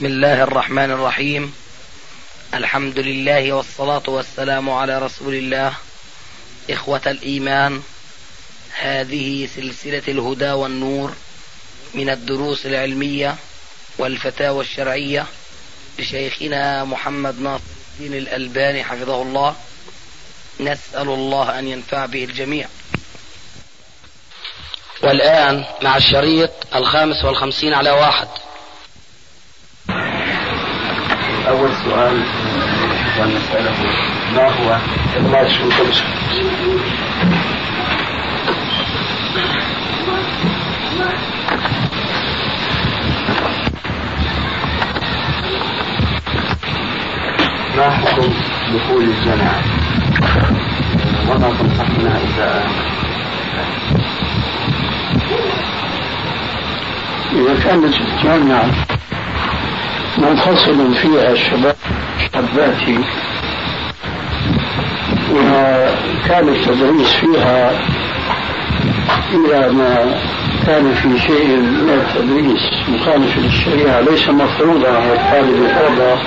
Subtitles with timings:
[0.00, 1.54] بسم الله الرحمن الرحيم.
[2.54, 5.72] الحمد لله والصلاة والسلام على رسول الله.
[6.70, 7.82] إخوة الإيمان
[8.78, 11.12] هذه سلسلة الهدى والنور
[11.94, 13.36] من الدروس العلمية
[13.98, 15.26] والفتاوى الشرعية
[15.98, 17.64] لشيخنا محمد ناصر
[17.94, 19.56] الدين الألباني حفظه الله.
[20.60, 22.68] نسأل الله أن ينفع به الجميع.
[25.02, 28.28] والآن مع الشريط الخامس والخمسين على واحد.
[31.50, 32.22] أول سؤال
[33.20, 33.74] ونسأله
[34.36, 34.78] ما هو
[35.16, 36.02] إخلاص القدس
[47.76, 48.32] ما حكم
[48.74, 49.62] دخول الجماعة
[51.28, 52.64] وما تنصحنا إذا
[57.32, 58.70] إذا كانت الجامعة
[60.20, 61.76] منفصل فيها الشباب
[62.32, 62.98] شاباتي
[65.32, 67.72] وكان التدريس فيها
[69.32, 70.14] إذا ما
[70.66, 76.18] كان في شيء من التدريس مخالف للشريعة ليس مفروضا على الطالب الفرض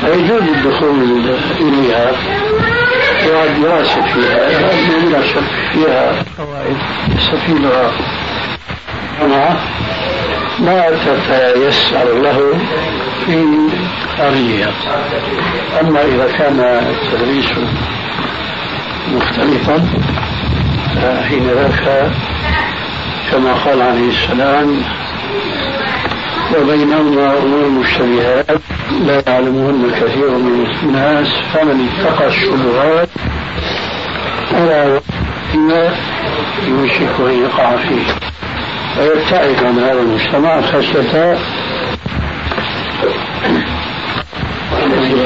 [0.00, 2.12] فيجوز الدخول إليها
[3.26, 6.76] والدراسة فيها هذه بلا شك فيها فوائد
[7.16, 7.90] يستفيدها
[10.58, 12.58] ما تتيسر له
[13.26, 13.44] في
[14.18, 14.72] خارجها
[15.80, 17.50] أما إذا كان التدريس
[19.14, 19.88] مختلفا
[20.94, 22.10] فحين ذاك
[23.32, 24.82] كما قال عليه السلام
[26.58, 28.60] وبينهما أمور مشتبهات
[29.06, 33.08] لا يعلمهن كثير من الناس فمن اتقى الشبهات
[34.50, 35.00] فلا
[36.68, 38.29] يوشك أن يقع فيه.
[38.98, 41.38] ويبتعد عن هذا المجتمع خشية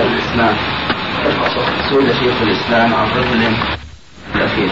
[0.02, 0.56] الإسلام
[1.90, 3.52] سئل شيخ الإسلام عن رجل
[4.34, 4.70] الأخير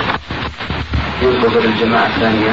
[1.22, 2.52] ينتظر الجماعة الثانية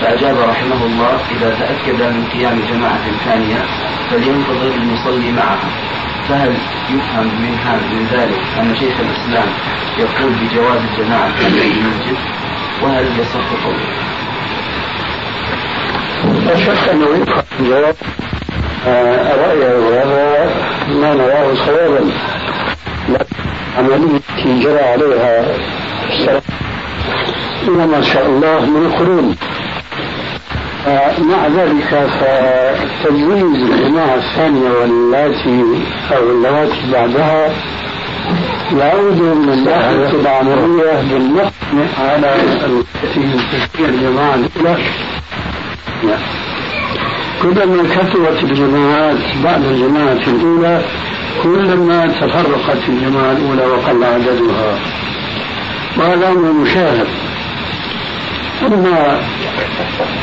[0.00, 3.64] فأجاب رحمه الله إذا تأكد من قيام جماعة ثانية
[4.10, 5.68] فلينتظر المصلي معها
[6.28, 6.54] فهل
[6.90, 7.54] يفهم من
[7.92, 9.48] من ذلك أن شيخ الإسلام
[9.98, 12.16] يقول بجواز الجماعة الثانية في المسجد؟
[12.82, 14.18] وهل يصح قوله؟
[16.46, 17.96] لا شك انه يفهم جواب
[18.86, 20.50] رأيه هذا
[20.88, 22.10] ما نراه صوابا
[23.78, 25.46] عملية جرى عليها
[27.68, 29.36] إلى ما شاء الله من القرون
[31.18, 35.64] مع ذلك فتجويز الجماعة الثانية واللاتي
[36.16, 37.50] أو اللواتي بعدها
[38.78, 41.52] يعود من الناحية العملية بالنقد
[41.98, 42.34] على
[42.66, 44.78] التي تشكيل الجماعة الأولى.
[47.42, 50.82] كلما كثرت الجماعات بعد الجماعة الأولى
[51.42, 54.78] كلما تفرقت الجماعة الأولى وقل عددها.
[55.96, 57.06] وهذا أمر مشاهد.
[58.62, 59.20] أما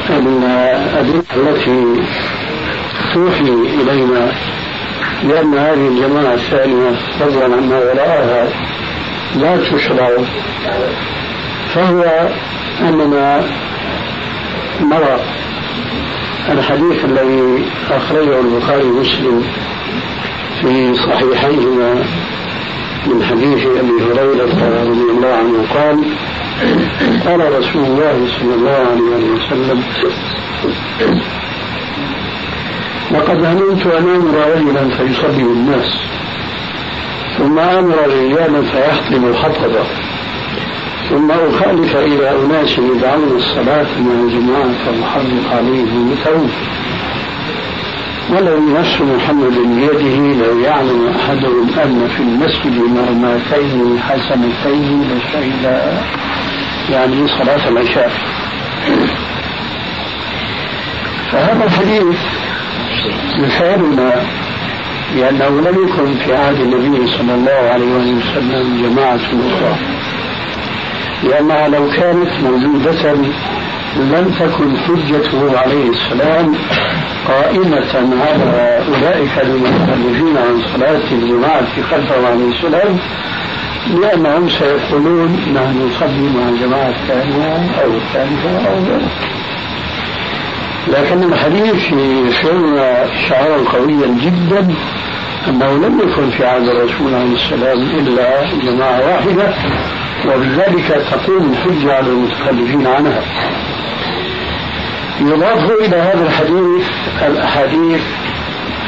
[0.10, 2.04] الأدلة التي
[3.14, 3.50] توحي
[3.82, 4.32] إلينا
[5.24, 8.48] بأن هذه الجماعة الثانية فضلا عما وراءها
[9.36, 10.10] لا تشرع
[11.76, 12.30] فهو
[12.82, 13.44] أننا
[14.82, 15.20] نرى
[16.52, 19.44] الحديث الذي أخرجه البخاري ومسلم
[20.62, 21.94] في صحيحيهما
[23.08, 24.46] من حديث أبي هريرة
[24.84, 26.04] رضي الله عنه قال
[27.26, 29.84] قال رسول الله صلى الله عليه وسلم
[33.12, 36.00] لقد هممت أن أمر رجلا فيصلي بالناس
[37.38, 39.84] ثم أمر رجالا فيحطم الحطبة
[41.10, 46.50] ثم أخالف إلى أناس يدعون الصلاة مع الجماعة فأحرق عليهم التوبة
[48.30, 55.92] ولو نفس محمد بيده لو يعلم أحدهم أن في المسجد مرماتين حسنتين لشهد
[56.92, 58.12] يعني صلاة العشاء.
[61.32, 62.18] فهذا الحديث
[63.38, 64.22] يشعرنا
[65.16, 69.76] بأنه لم يكن في عهد النبي صلى الله عليه وسلم جماعة أخرى.
[71.26, 73.14] لأنها لو كانت موجودة
[73.96, 76.56] لم تكن حجته عليه السلام
[77.28, 82.98] قائمة على أولئك المتخلفين عن صلاة الجماعة خلفه عليه السلام
[84.02, 89.00] لأنهم سيقولون نحن نصلي مع الجماعة الثانية أو الثالثة أو
[90.88, 91.92] لكن الحديث
[92.28, 94.74] يشعرنا شعارا قويا جدا
[95.48, 99.54] أنه لم يكن في عهد الرسول عليه السلام إلا جماعة واحدة.
[100.28, 103.22] وبذلك تقوم الحجة على المتخلفين عنها.
[105.22, 106.90] يضاف إلى هذا الحديث
[107.28, 108.02] الأحاديث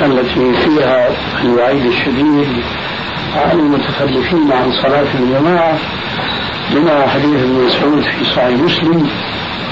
[0.02, 1.10] التي فيها
[1.44, 2.64] الوعيد الشديد
[3.36, 5.78] على المتخلفين عن صلاة الجماعة
[6.76, 9.10] منها حديث ابن مسعود في صحيح مسلم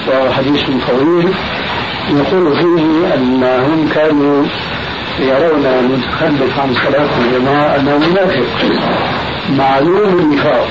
[0.07, 1.33] وهو حديث طويل
[2.09, 4.45] يقول فيه أنهم كانوا
[5.19, 8.45] يرون المتخلف عن صلاة الجماعة أنه منافق.
[9.49, 10.67] معلوم النفاق.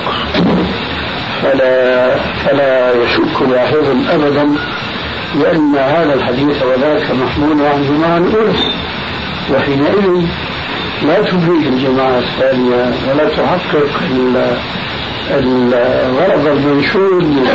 [1.41, 4.49] فلا فلا يشك لاحظ أبدا
[5.35, 8.53] لأن هذا الحديث وذاك محمول عن جماعة الأولى
[9.53, 10.25] وحينئذ
[11.07, 13.89] لا تفيد الجماعة الثانية ولا تحقق
[15.31, 17.47] الغرض المنشود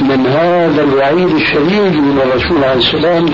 [0.00, 3.26] من هذا الوعيد الشديد من الرسول عليه السلام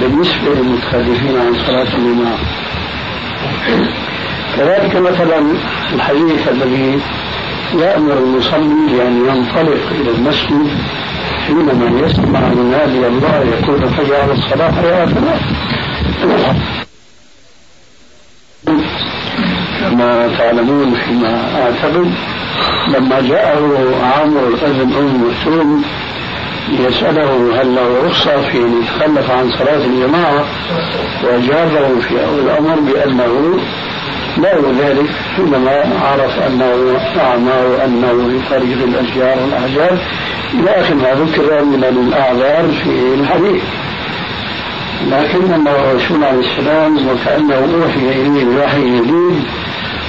[0.00, 2.38] بالنسبة للمتخلفين عن صلاة الجماعة.
[4.58, 5.42] كذلك مثلا
[5.94, 7.00] الحديث الذي
[7.74, 10.68] يأمر المصلي بأن ينطلق إلى المسجد
[11.46, 13.82] حينما يسمع منادي الله يقول
[14.16, 15.06] على الصلاة حي على
[19.80, 22.10] كما تعلمون فيما أعتقد
[22.88, 25.84] لما جاءه عامر ابن أم مكتوم
[26.78, 30.44] يسأله هل له رخصة في أن يتخلف عن صلاة الجماعة
[31.24, 33.58] وأجابه في أول الأمر بأنه
[34.36, 39.98] لا ذلك حينما عرف أنه أعمى وأنه في طريق الأشجار والأحجار.
[40.54, 43.62] إلى آخر ما ذكر من الأعذار في الحديث.
[45.10, 49.44] لكن الرسول عليه السلام وكأنه أوحي إليه بوحي جديد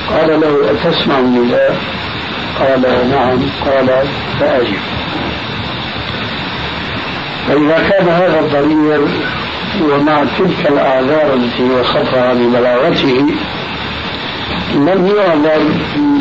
[0.10, 1.76] قال له أتسمع النداء؟
[2.60, 2.82] قال
[3.12, 3.40] نعم.
[3.66, 4.04] قال
[4.40, 4.80] فأجب.
[7.48, 9.02] فإذا كان هذا الضرير
[9.82, 13.26] ومع تلك الأعذار التي وصفها ببلاغته
[14.76, 15.62] لم يعذر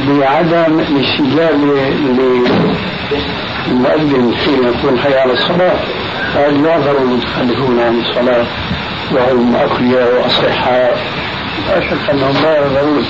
[0.08, 1.88] بعدم الاستجابة
[3.68, 5.78] للمؤذن حين يقول حي على الصلاة.
[6.36, 8.46] قال يعذر المتخلفون عن الصلاة
[9.12, 10.98] وهم أقوياء وأصحاء
[11.68, 13.04] لا شك أنهم لا يعذرون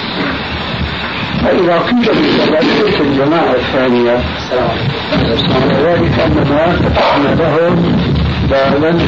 [1.42, 2.04] فإذا قيل
[2.92, 4.18] في الجماعة الثانية؟
[5.82, 7.96] ذلك أننا فتحنا لهم
[8.50, 8.98] بابا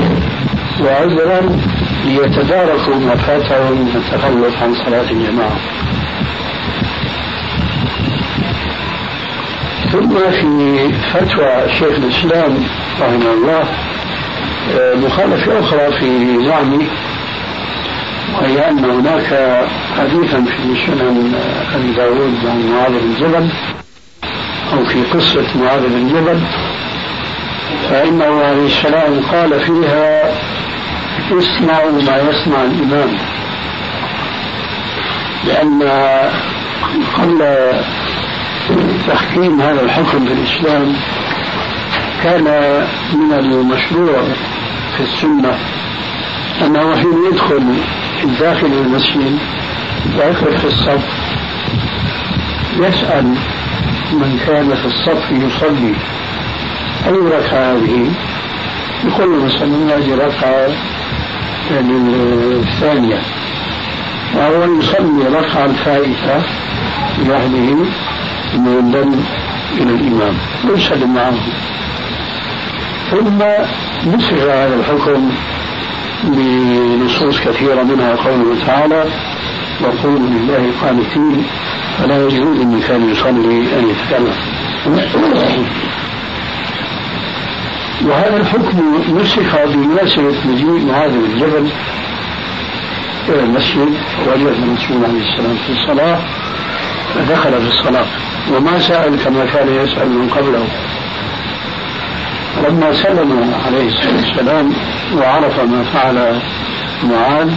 [0.81, 1.41] وعذرا
[2.05, 5.57] ليتداركوا ما فاتهم من التخلف عن صلاة الجماعة.
[9.93, 12.65] ثم في فتوى شيخ الإسلام
[13.01, 13.65] رحمه الله
[14.79, 16.83] آه، مخالفة أخرى في زعمه
[18.35, 19.61] وهي أن هناك
[19.99, 21.35] حديثا في سنن
[21.75, 23.49] أبي داود عن معاذ بن جبل
[24.73, 26.41] أو في قصة معاذ بن جبل
[27.91, 30.33] فإنه عليه السلام قال فيها
[31.39, 33.19] اسمعوا ما يسمع الإمام.
[35.47, 35.83] لأن
[37.15, 37.71] قبل
[39.09, 40.97] تحكيم هذا الحكم في الإسلام
[42.23, 42.45] كان
[43.13, 44.23] من المشروع
[44.97, 45.59] في السنة
[46.63, 47.63] أنه حين يدخل
[48.41, 49.39] داخل المسجد
[50.19, 51.05] ويدخل في الصف
[52.79, 53.35] يسأل
[54.13, 55.95] من كان في الصف يصلي.
[57.07, 58.11] أي ركعة هذه؟
[59.05, 60.69] يقول له مثلا هذه ركعة.
[61.71, 61.93] يعني
[62.63, 63.19] الثانية
[64.35, 66.43] وهو يصلي ركعة الفائتة
[67.27, 67.87] لوحده
[68.55, 69.15] ينضم
[69.79, 70.35] إلى الإمام.
[70.69, 71.35] ويسلم معه
[73.11, 73.39] ثم
[74.15, 75.31] نسخ هذا الحكم
[76.25, 79.05] بنصوص كثيرة منها قوله تعالى
[79.81, 81.47] وقولوا لله قانتين
[81.99, 84.35] فلا يجوز من كان يصلي أن يتكلم.
[88.07, 88.79] وهذا الحكم
[89.21, 91.69] نسخ بمناسبة مجيء معاذ بن جبل
[93.29, 93.95] إلى المسجد
[94.27, 96.19] ووجد الرسول عليه السلام في الصلاة
[97.15, 98.07] فدخل في الصلاة.
[98.53, 100.65] وما سأل كما كان يسأل من قبله.
[102.69, 104.73] لما سلم عليه الصلاة والسلام
[105.17, 106.41] وعرف ما فعل
[107.05, 107.51] معاذ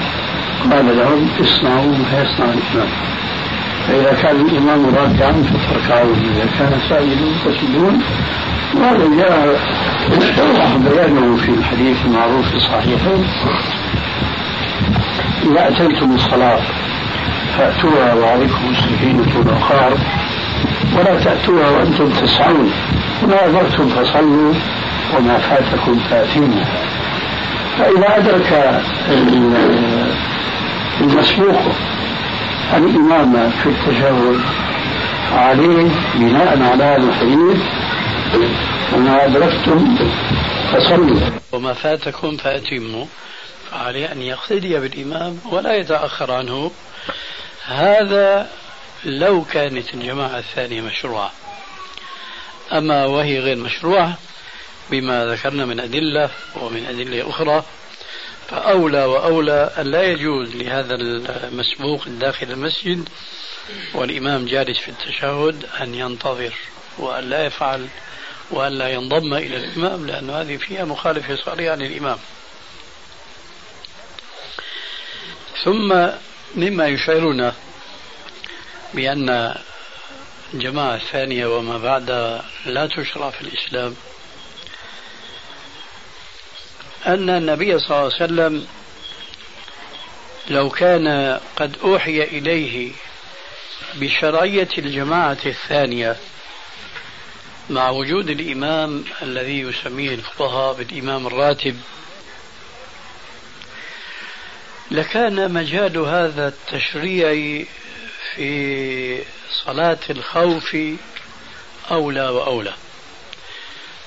[0.71, 2.89] قال لهم اصنعوا ما يصنع الإمام.
[3.87, 8.01] فإذا كان الإمام راكعا فتركعوا إذا كان ساجدا فسجدون
[8.75, 9.59] وهذا جاء
[10.77, 13.25] بيانه في الحديث المعروف في الصحيحين
[15.45, 16.59] إذا أتيتم الصلاة
[17.57, 19.97] فأتوها وعليكم السكينة والوقار
[20.97, 22.71] ولا تأتوها وأنتم تسعون.
[23.23, 24.53] وما أدركتم فصلوا
[25.17, 26.65] وما فاتكم فاتينه
[27.77, 28.81] فإذا أدرك
[31.01, 31.61] المسبوق
[32.73, 34.41] الإمام في التشهد
[35.31, 37.61] عليه بناء على هذا الحديث
[38.93, 39.97] وما أدركتم
[40.71, 41.19] فصلوا.
[41.51, 43.05] وما فاتكم فأتموا.
[43.71, 46.71] فعليه أن يقتدي بالإمام ولا يتأخر عنه.
[47.65, 48.49] هذا
[49.05, 51.31] لو كانت الجماعة الثانية مشروعة.
[52.71, 54.17] أما وهي غير مشروعة
[54.91, 56.29] بما ذكرنا من أدلة
[56.61, 57.63] ومن أدلة أخرى
[58.49, 63.09] فأولى وأولى أن لا يجوز لهذا المسبوق داخل المسجد
[63.93, 66.53] والإمام جالس في التشهد أن ينتظر
[66.97, 67.87] وأن لا يفعل
[68.51, 72.17] وأن لا ينضم إلى الإمام لأن هذه فيها مخالفة صريحة للإمام
[75.63, 76.07] ثم
[76.55, 77.53] مما يشعرنا
[78.93, 79.55] بأن
[80.53, 83.95] الجماعة الثانية وما بعدها لا تشرع في الإسلام
[87.07, 88.67] أن النبي صلى الله عليه وسلم
[90.49, 92.91] لو كان قد أوحي إليه
[93.95, 96.17] بشرعية الجماعة الثانية
[97.69, 101.79] مع وجود الإمام الذي يسميه الفقهاء بالإمام الراتب
[104.91, 107.63] لكان مجال هذا التشريع
[108.35, 109.23] في
[109.65, 110.77] صلاة الخوف
[111.91, 112.73] أولى وأولى.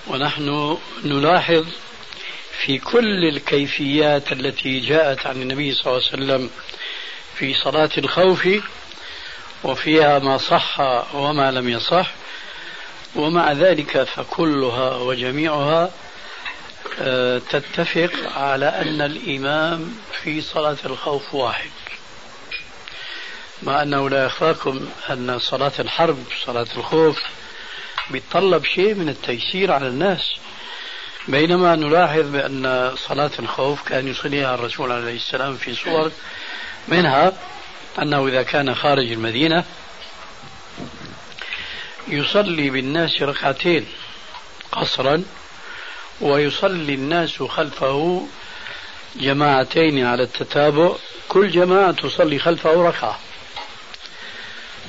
[0.07, 1.67] ونحن نلاحظ
[2.65, 6.51] في كل الكيفيات التي جاءت عن النبي صلى الله عليه وسلم
[7.39, 8.49] في صلاة الخوف
[9.65, 10.81] وفيها ما صح
[11.15, 12.11] وما لم يصح.
[13.17, 15.91] ومع ذلك فكلها وجميعها
[17.01, 21.71] آه، تتفق على أن الإمام في صلاة الخوف واحد.
[23.63, 27.23] مع أنه لا يخفاكم أن صلاة الحرب صلاة الخوف
[28.11, 30.33] بيتطلب شيء من التيسير على الناس.
[31.29, 36.13] بينما نلاحظ بأن صلاة الخوف كان يصليها الرسول عليه السلام في صور
[36.89, 37.33] منها
[38.03, 39.65] أنه إذا كان خارج المدينة
[42.09, 43.87] يصلي بالناس ركعتين
[44.73, 45.25] قصرا
[46.21, 48.27] ويصلي الناس خلفه
[49.17, 50.93] جماعتين على التتابع
[51.29, 53.19] كل جماعة تصلي خلفه ركعة.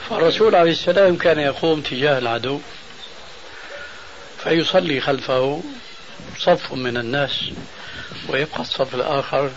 [0.10, 2.60] فالرسول عليه السلام كان يقوم تجاه العدو
[4.44, 5.63] فيصلي خلفه
[6.40, 7.44] صف من الناس
[8.30, 9.52] ويبقى الصف الآخر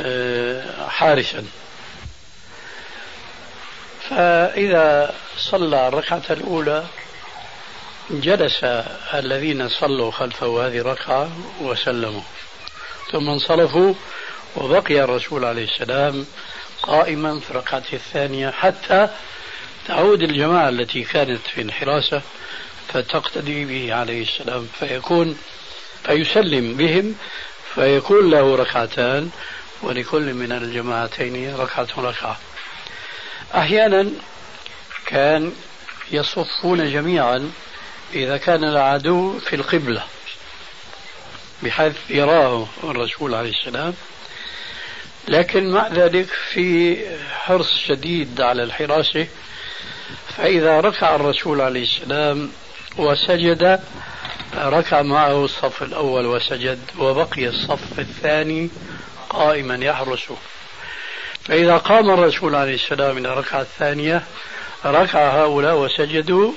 [0.00, 1.44] آه، حارسا.
[4.10, 6.84] فإذا صلى الركعة الأولى
[8.10, 8.64] جلس
[9.14, 11.30] الذين صلوا خلفه هذه الركعة
[11.60, 12.22] وسلموا.
[13.12, 13.94] ثم انصرفوا
[14.56, 16.26] وبقي الرسول عليه السلام
[16.82, 19.08] قائما في الركعة الثانية حتى
[19.88, 22.22] تعود الجماعة التي كانت في الحراسة
[22.92, 25.38] فتقتدي به عليه السلام فيكون
[26.04, 27.14] فيسلم بهم
[27.74, 29.30] فيكون له ركعتان
[29.82, 32.38] ولكل من الجماعتين ركعة ركعة.
[33.54, 34.10] أحيانا
[35.06, 35.52] كان
[36.10, 37.52] يصفون جميعا
[38.14, 40.04] إذا كان العدو في القبلة
[41.62, 43.94] بحيث يراه الرسول عليه السلام.
[45.28, 46.96] لكن مع ذلك في
[47.30, 49.26] حرص شديد على الحراسة
[50.36, 52.52] فإذا ركع الرسول عليه السلام
[52.98, 53.80] وسجد
[54.54, 58.70] ركع معه الصف الأول وسجد وبقي الصف الثاني
[59.30, 60.36] قائما يحرسه
[61.44, 64.22] فإذا قام الرسول عليه السلام إلى الركعة الثانية
[64.84, 66.52] ركع هؤلاء وسجدوا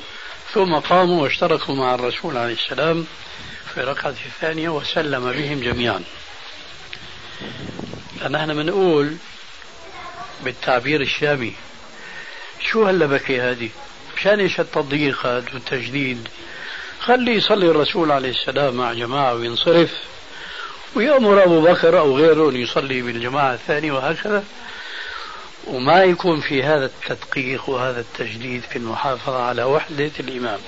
[0.54, 3.08] ثم قاموا واشتركوا مع الرسول عليه السلام
[3.74, 6.04] في الركعة الثانية وسلم بهم جميعا.
[8.30, 9.18] نحن بنقول
[10.44, 11.54] بالتعبير الشامي
[12.60, 13.70] شو هاللبكة هذه
[14.17, 16.27] مشان إيش التضييق هذا والتجديد؟
[17.00, 19.91] خلي يصلي الرسول عليه السلام مع جماعة وينصرف
[20.95, 24.43] ويأمر أبو بكر أو غيره أن يصلي بالجماعة الثانية وهكذا.
[25.67, 30.60] وما يكون في هذا التدقيق وهذا التجديد في المحافظة على وحدة الإمام.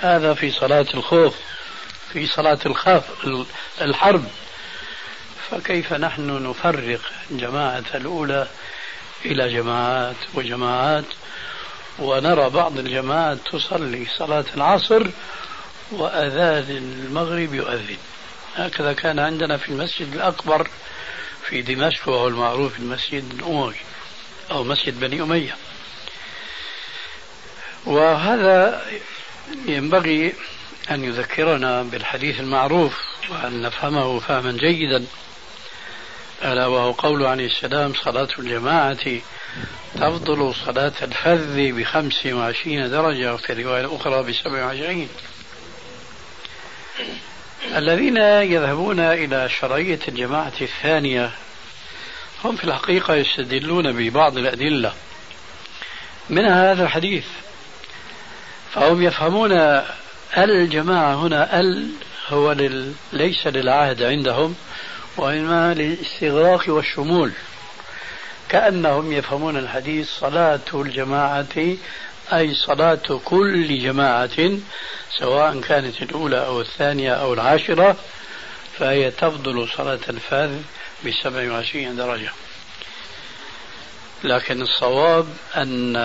[0.00, 1.34] هذا في صلاة الخوف
[2.12, 3.04] في صلاة الخاف
[3.80, 4.24] الحرب.
[5.50, 8.48] فكيف نحن نفرق جماعة الأولى
[9.24, 11.04] إلى جماعات وجماعات؟
[11.98, 15.06] ونرى بعض الجماعات تصلي صلاة العصر
[15.90, 17.96] وأذان المغرب يؤذن.
[18.56, 20.68] هكذا كان عندنا في المسجد الأكبر
[21.48, 23.74] في دمشق وهو المعروف المسجد الأموي
[24.50, 25.56] أو مسجد بني أمية.
[27.86, 28.82] وهذا
[29.66, 30.34] ينبغي
[30.90, 35.06] أن يذكرنا بالحديث المعروف وأن نفهمه فهما جيدا.
[36.44, 39.20] ألا وهو قول عليه السلام صلاة الجماعة
[39.96, 45.08] تفضل صلاة الفذ بخمس وعشرين درجة وفي رواية أخرى بسبع وعشرين.
[47.76, 51.30] الذين يذهبون إلى شرعية الجماعة الثانية
[52.44, 54.92] هم في الحقيقة يستدلون ببعض الأدلة.
[56.30, 57.26] من هذا الحديث
[58.72, 59.52] فهم يفهمون
[60.38, 61.88] الجماعة هنا ال
[62.28, 62.92] هو لل...
[63.12, 64.54] ليس للعهد عندهم
[65.16, 67.32] وإنما للاستغراق والشمول.
[68.52, 71.76] كأنهم يفهمون الحديث صلاة الجماعة
[72.32, 74.58] أي صلاة كل جماعة
[75.18, 77.96] سواء كانت الأولى أو الثانية أو العاشرة
[78.78, 80.58] فهي تفضل صلاة الفذ
[81.04, 82.30] ب 27 درجة.
[84.24, 85.96] لكن الصواب أن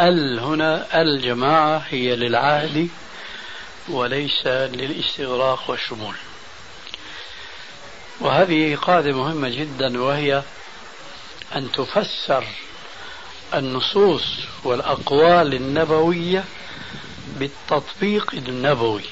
[0.00, 2.88] ال هنا الجماعة هي للعهد
[3.88, 6.14] وليس للاستغراق والشمول.
[8.20, 10.42] وهذه قاعدة مهمة جدا وهي
[11.56, 12.44] أن تفسر
[13.54, 14.24] النصوص
[14.64, 16.44] والأقوال النبوية
[17.38, 19.04] بالتطبيق النبوي.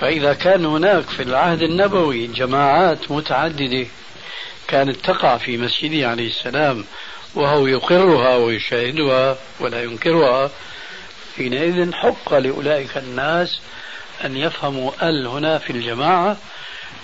[0.00, 3.86] فإذا كان هناك في العهد النبوي جماعات متعددة
[4.68, 6.84] كانت تقع في مسجده عليه السلام
[7.34, 10.50] وهو يقرها ويشاهدها ولا ينكرها
[11.36, 13.60] حينئذ حق لأولئك الناس
[14.24, 16.36] أن يفهموا ال هنا في الجماعة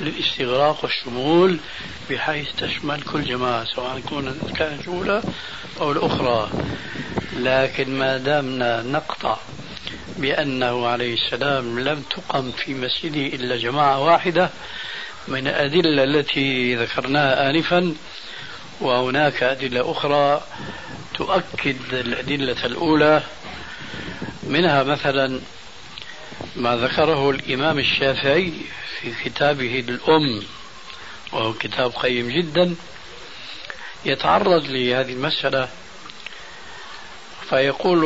[0.01, 1.59] للاستغراق والشمول
[2.11, 4.01] بحيث تشمل كل جماعة سواء
[4.57, 5.23] كانت الأولى
[5.81, 6.51] أو الأخرى.
[7.37, 9.37] لكن ما دامنا نقطع
[10.17, 14.51] بأنه عليه السلام لم تقم في مسجده إلا جماعة واحدة
[15.29, 17.95] من الأدلة التي ذكرناها آنفا
[18.81, 20.43] وهناك أدلة أخرى
[21.15, 23.23] تؤكد الأدلة الأولى
[24.43, 25.41] منها مثلا
[26.57, 28.53] ما ذكره الإمام الشافعي
[29.01, 30.43] في كتابه الأم
[31.33, 32.75] وهو كتاب قيم جدا
[34.05, 35.69] يتعرض لهذه المسألة
[37.49, 38.01] فيقول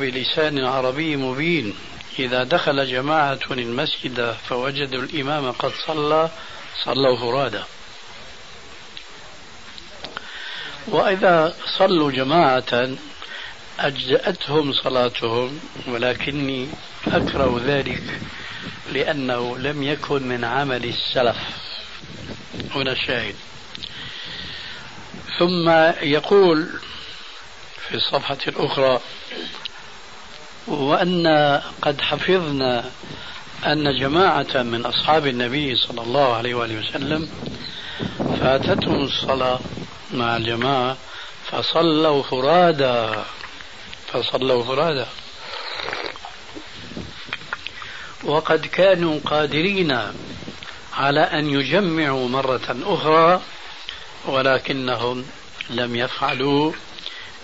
[0.00, 1.74] بلسان عربي مبين
[2.18, 6.30] إذا دخل جماعة المسجد فوجدوا الإمام قد صلى
[6.84, 7.64] صلوا فرادا
[10.88, 12.88] وإذا صلوا جماعة
[13.78, 16.68] أجزأتهم صلاتهم ولكني
[17.06, 18.02] أكره ذلك
[18.92, 21.36] لأنه لم يكن من عمل السلف.
[22.74, 23.34] هنا الشاهد.
[25.38, 25.68] ثم
[26.02, 26.68] يقول
[27.88, 29.00] في الصفحة الأخرى
[30.66, 31.26] وأن
[31.82, 32.84] قد حفظنا
[33.66, 37.28] أن جماعة من أصحاب النبي صلى الله عليه وآله وسلم
[38.40, 39.60] فاتتهم الصلاة
[40.14, 40.96] مع الجماعة
[41.50, 43.24] فصلوا فرادا.
[44.12, 45.06] فصلوا فرادا.
[48.24, 49.98] وقد كانوا قادرين
[50.92, 53.40] على أن يجمعوا مرة أخرى
[54.26, 55.26] ولكنهم
[55.70, 56.72] لم يفعلوا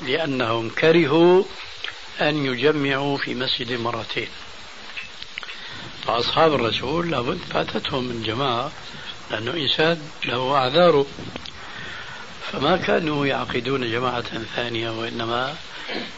[0.07, 1.42] لأنهم كرهوا
[2.20, 4.29] أن يجمعوا في مسجد مرتين.
[6.07, 8.72] فأصحاب الرسول لابد فاتتهم الجماعة
[9.31, 11.07] لأنه إنسان له أعذاره
[12.53, 15.55] فما كانوا يعقدون جماعة ثانية وإنما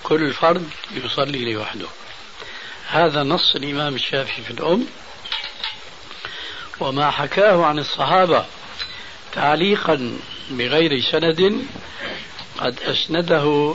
[0.02, 1.86] كل فرد يصلي لوحده.
[2.88, 4.86] هذا نص الإمام الشافعي في الأم.
[6.80, 8.44] وما حكاه عن الصحابة
[9.32, 10.18] تعليقا
[10.50, 11.66] بغير سند
[12.58, 13.74] قد أسنده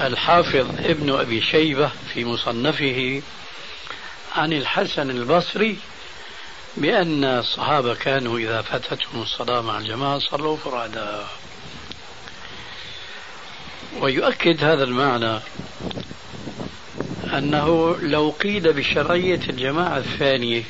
[0.00, 3.22] الحافظ ابن أبي شيبة في مصنفه
[4.36, 5.76] عن الحسن البصري
[6.76, 11.26] بأن الصحابة كانوا إذا فاتتهم الصلاة مع الجماعة صلوا فرادا
[14.00, 15.40] ويؤكد هذا المعنى
[17.38, 20.62] أنه لو قيل بشرعية الجماعة الثانية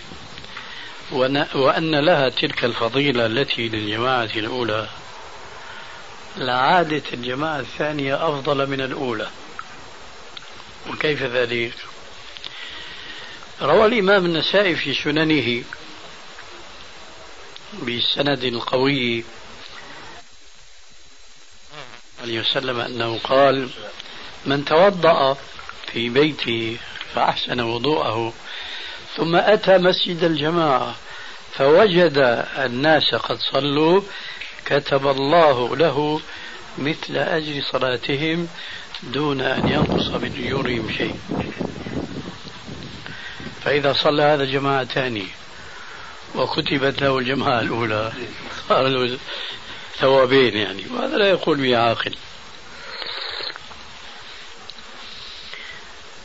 [1.55, 4.89] وأن لها تلك الفضيلة التي للجماعة الأولى
[6.37, 9.29] لعادت الجماعة الثانية أفضل من الأولى
[10.91, 11.73] وكيف ذلك؟
[13.63, 15.65] روى الإمام النسائي في سننه
[17.83, 19.25] بسند القوي
[22.23, 23.69] عليه وسلم أنه قال
[24.47, 25.37] من توضأ
[25.93, 26.77] في بيته
[27.15, 28.33] فأحسن وضوءه
[29.17, 30.95] ثم أتى مسجد الجماعة
[31.55, 34.01] فوجد الناس قد صلوا
[34.67, 36.21] كتب الله له
[36.79, 38.49] مثل أجر صلاتهم
[39.03, 41.17] دون أن ينقص من أجورهم شيء.
[43.65, 45.43] فإذا صلى هذا جماعة ثانية
[46.35, 48.13] وكتبت له الجماعة الأولى
[48.71, 49.19] له
[50.03, 50.87] ثوابين يعني.
[50.91, 52.15] وهذا لا يقول به عاقل.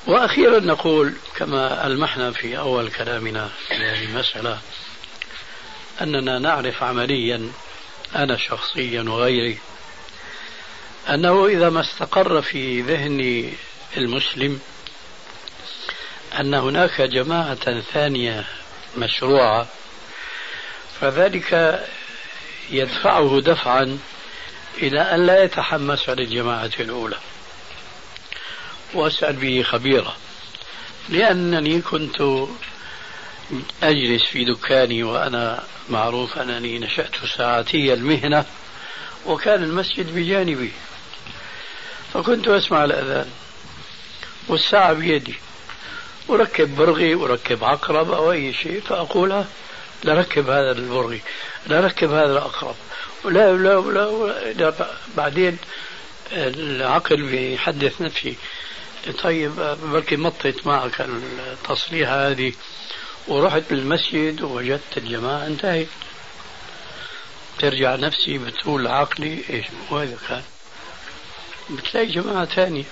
[0.07, 4.59] وأخيرا نقول كما ألمحنا في أول كلامنا في هذه المسألة
[6.01, 7.51] أننا نعرف عمليا
[8.15, 9.57] أنا شخصيا وغيري
[11.09, 13.51] أنه إذا ما استقر في ذهن
[13.97, 14.59] المسلم
[16.39, 18.45] أن هناك جماعة ثانية
[18.97, 19.67] مشروعة
[21.01, 21.53] فذلك
[22.71, 23.97] يدفعه دفعا
[24.77, 27.17] إلى أن لا يتحمس للجماعة الأولى.
[28.93, 30.13] وأسأل به خبيرا
[31.09, 32.47] لأنني كنت
[33.83, 38.45] أجلس في دكاني وأنا معروف أنني نشأت ساعتي المهنة
[39.25, 40.71] وكان المسجد بجانبي.
[42.13, 43.29] فكنت أسمع الأذان
[44.47, 45.35] والساعة بيدي
[46.29, 49.45] أركب برغي أركب عقرب أو أي شيء فأقولها
[50.03, 51.21] لركب هذا البرغي
[51.67, 52.75] لركب هذا الأقرب.
[53.23, 54.73] ولا لا لا, لا
[55.17, 55.57] بعدين
[56.31, 58.35] العقل بيحدث نفسي
[59.23, 62.53] طيب بلكي مطت معك التصليحة هذه.
[63.27, 65.87] ورحت بالمسجد ووجدت الجماعة انتهت.
[67.59, 70.43] ترجع نفسي بتقول عقلي إيش وهذا كان.
[71.69, 72.83] بتلاقي جماعة ثانية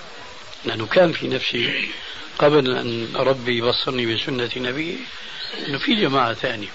[0.64, 1.88] لأنه كان في نفسي
[2.38, 4.96] قبل أن ربي يبصرني بسنة نبيه
[5.66, 6.68] أنه في جماعة ثانية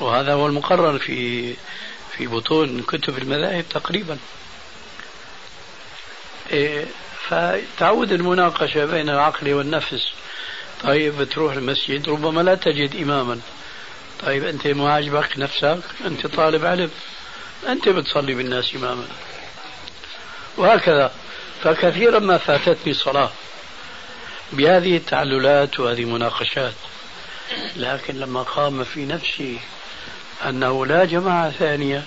[0.00, 1.54] وهذا هو المقرر في
[2.16, 4.18] في بطون كتب المذاهب تقريبا.
[6.50, 6.86] إيه
[7.28, 10.12] فتعود المناقشة بين العقل والنفس.
[10.82, 13.40] طيب بتروح المسجد ربما لا تجد إماما.
[14.26, 16.90] طيب أنت ما عجبك نفسك أنت طالب علم
[17.68, 19.06] أنت بتصلي بالناس إماما.
[20.56, 21.12] وهكذا.
[21.62, 23.30] فكثيرا ما فاتتني صلاة
[24.52, 26.74] بهذه التعللات وهذه المناقشات.
[27.76, 29.58] لكن لما قام في نفسي
[30.48, 32.04] أنه لا جماعة ثانية.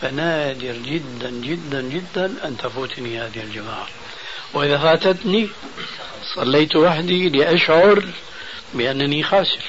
[0.00, 3.86] فنادر جدا جدا جدا أن تفوتني هذه الجماعة.
[4.54, 5.48] وإذا فاتتني
[6.34, 8.04] صليت وحدي لأشعر
[8.74, 9.62] بأنني خاسر.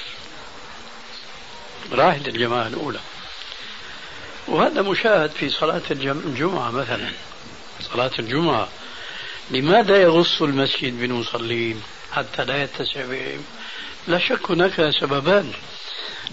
[1.92, 3.00] راحت الجماعة الأولى.
[4.48, 7.12] وهذا مشاهد في صلاة الجمعة مثلا.
[7.94, 8.68] صلاة الجمعة.
[9.52, 13.44] لماذا يغص المسجد بالمصلين حتى لا يتسع بهم.
[14.08, 15.54] لا شك هناك سببان.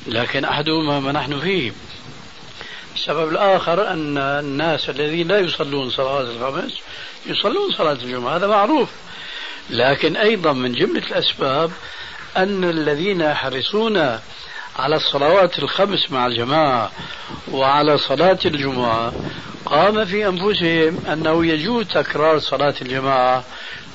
[0.06, 1.72] لكن أحدهما ما نحن فيه.
[2.94, 6.72] السبب الآخر أن الناس الذين لا يصلون صلاة الخمس
[7.26, 8.88] يصلون صلاة الجمعة هذا معروف.
[9.70, 11.70] لكن أيضا من جملة الأسباب
[12.37, 13.96] أن الذين يحرصون
[14.78, 16.90] على الصلوات الخمس مع الجماعة
[17.50, 19.12] وعلى صلاة الجمعة
[19.66, 23.44] قام في أنفسهم أنه يجوز تكرار صلاة الجماعة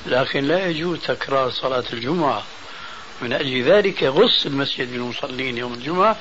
[0.06, 2.42] لكن لا يجوز تكرار صلاة الجمعة.
[3.24, 6.16] من أجل ذلك يغص المسجد بالمصلين يوم الجمعة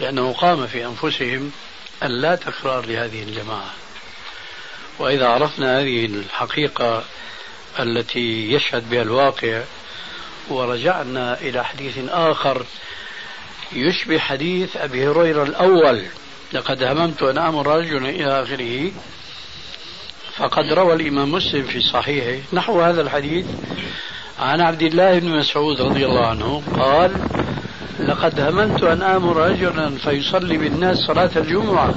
[0.00, 1.52] لأنه قام في أنفسهم
[2.02, 3.70] أن لا تكرار لهذه الجماعة.
[4.98, 7.04] وإذا عرفنا هذه الحقيقة
[7.80, 9.62] التي يشهد بها الواقع
[10.48, 12.66] ورجعنا إلى حديث آخر
[13.72, 16.04] يشبه حديث أبي هريرة الأول
[16.52, 18.92] لقد هممت أن أمر رجلا إلى آخره
[20.36, 22.42] فقد روى الإمام مسلم في صحيحه.
[22.52, 23.46] نحو هذا الحديث
[24.38, 27.12] عن عبد الله بن مسعود رضي الله عنه قال
[27.98, 31.94] لقد هممت أن آمر رجلا فيصلي بالناس صلاة الجمعة.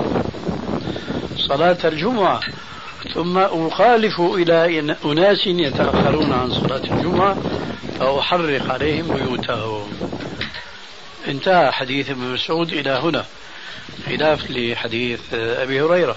[1.38, 2.39] صلاة الجمعة.
[3.13, 7.38] ثم أخالف إلى أناس يتأخرون عن صلاة الجمعة
[8.00, 9.88] فأحرق عليهم بيوتهم.
[11.28, 13.26] انتهى حديث ابن مسعود إلى هنا.
[14.06, 16.15] خلاف لحديث أبي هريرة.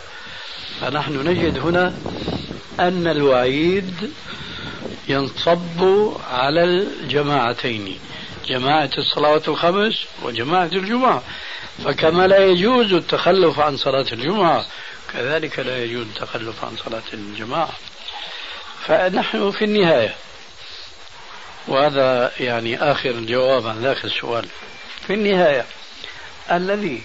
[0.80, 1.94] فنحن نجد هنا
[2.80, 4.10] أن الوعيد
[5.10, 7.98] ينصب على الجماعتين
[8.46, 11.22] جماعة الصلوات الخمس وجماعة الجمعة.
[11.84, 14.66] فكما لا يجوز التخلف عن صلاة الجمعة
[15.12, 17.72] كذلك لا يجوز التخلف عن صلاة الجماعة
[18.86, 20.14] فنحن في النهاية.
[21.68, 24.48] وهذا يعني آخر الجواب عن ذاك السؤال.
[25.06, 25.64] في النهاية
[26.52, 27.02] الذي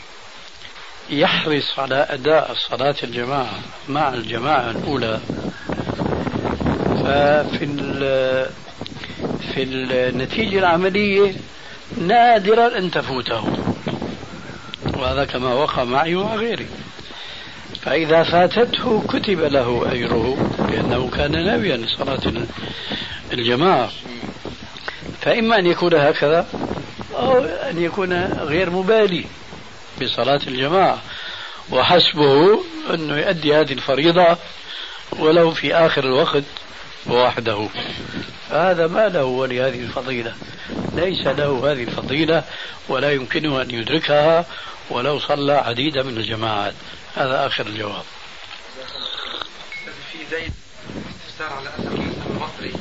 [1.09, 5.19] يحرص على أداء صلاة الجماعة مع الجماعة الأولى
[7.03, 7.65] ففي
[9.53, 11.33] في النتيجة العملية
[11.97, 13.57] نادرا أن تفوته.
[14.93, 16.67] وهذا كما وقع معي ومع غيري.
[17.81, 22.33] فإذا فاتته كتب له أجره لأنه كان ناويا لصلاة
[23.33, 23.91] الجماعة.
[25.21, 26.47] فإما أن يكون هكذا
[27.15, 29.25] أو أن يكون غير مبالي
[30.01, 31.01] بصلاة الجماعة.
[31.71, 32.59] وحسبه
[32.93, 34.37] أنه يؤدي هذه الفريضة
[35.19, 36.43] ولو في آخر الوقت
[37.07, 37.69] وحده.
[38.49, 40.35] هذا ما له ولهذه الفضيلة.
[40.93, 42.43] ليس له هذه الفضيلة
[42.89, 44.45] ولا يمكنه أن يدركها
[44.89, 46.73] ولو صلى عديدا من الجماعات.
[47.15, 48.03] هذا آخر الجواب.
[50.11, 50.53] في زيد
[51.09, 52.73] استفسار على أثر المصري.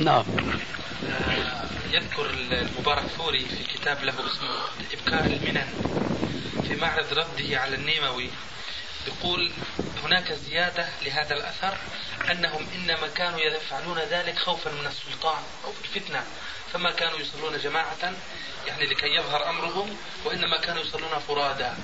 [0.00, 0.24] نعم.
[1.10, 4.48] آه، يذكر المبارك فوري في كتاب له اسمه
[4.92, 5.66] إبكاء المنن
[6.68, 8.30] في معرض رده على النيموي.
[9.08, 9.50] يقول
[10.04, 11.76] هناك زيادة لهذا الأثر
[12.30, 16.22] أنهم إنما كانوا يفعلون ذلك خوفا من السلطان أو الفتنة
[16.72, 18.12] فما كانوا يصلون جماعة
[18.66, 21.74] يعني لكي يظهر أمرهم وإنما كانوا يصلون فرادا.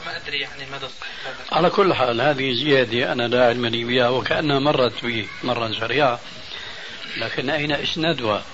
[0.00, 4.08] فما أدري يعني مدى الصحيح؟ على كل حال هذه زيادة أنا لا علم لي بها
[4.08, 6.20] وكأنها مرت بي مرة سريعة
[7.16, 8.44] لكن أين إسنادها؟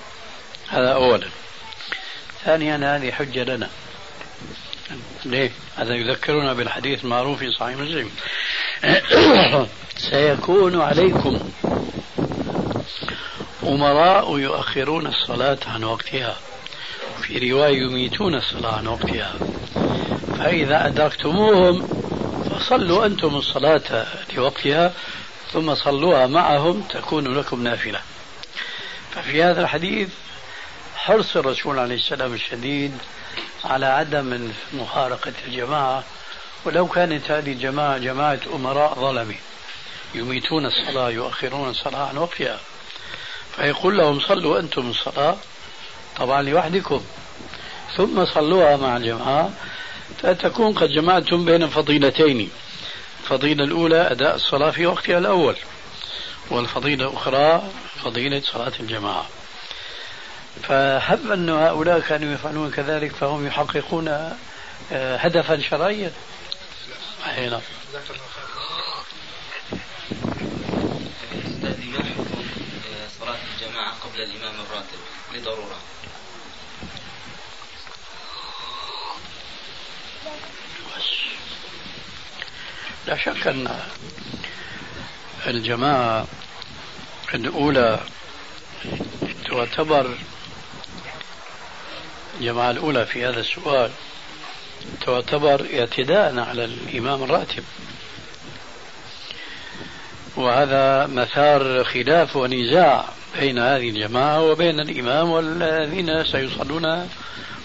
[0.69, 1.29] هذا أولا.
[2.45, 3.71] ثانيا هذه حجة لنا.
[5.25, 8.11] ليه؟ هذا يذكرنا بالحديث المعروف في صحيح مسلم.
[10.11, 11.51] سيكون عليكم
[13.63, 16.37] أمراء يؤخرون الصلاة عن وقتها
[17.23, 19.35] في رواية يميتون الصلاة عن وقتها.
[20.39, 21.89] فإذا أدركتموهم
[22.51, 24.93] فصلوا أنتم الصلاة لوقتها
[25.53, 28.01] ثم صلوها معهم تكون لكم نافلة.
[29.15, 30.09] ففي هذا الحديث
[30.97, 32.99] حرص الرسول عليه السلام الشديد
[33.65, 36.05] على عدم مفارقة الجماعة
[36.65, 39.35] ولو كانت هذه الجماعة جماعة أمراء ظلمة
[40.15, 42.61] يميتون الصلاة يؤخرون الصلاة عن وقتها.
[43.57, 45.37] فيقول لهم صلوا أنتم الصلاة
[46.17, 47.05] طبعا لوحدكم.
[47.97, 49.51] ثم صلوها مع الجماعة.
[50.23, 52.51] فتكون قد جمعتم بين فضيلتين.
[53.23, 55.57] الفضيلة الأولى أداء الصلاة في وقتها الأول
[56.51, 57.63] والفضيلة الأخرى
[58.05, 59.27] فضيلة صلاة الجماعة.
[60.63, 64.09] فهب أن هؤلاء كانوا يفعلون كذلك فهم يحققون
[64.93, 66.13] آه، هدفا شرعيا.
[67.37, 67.61] نعم.
[73.21, 74.99] صلاة الجماعة قبل الإمام الراتب
[75.35, 75.79] لضرورة؟
[83.07, 83.81] لا شك أن
[85.47, 86.27] الجماعة
[87.35, 88.01] الأولى
[89.51, 90.19] تعتبر
[92.41, 93.91] الجماعة الأولى في هذا السؤال
[95.07, 97.65] تعتبر اعتداء على الإمام الراتب.
[100.37, 103.05] وهذا مثار خلاف ونزاع
[103.41, 107.09] بين هذه الجماعة وبين الإمام والذين سيصلون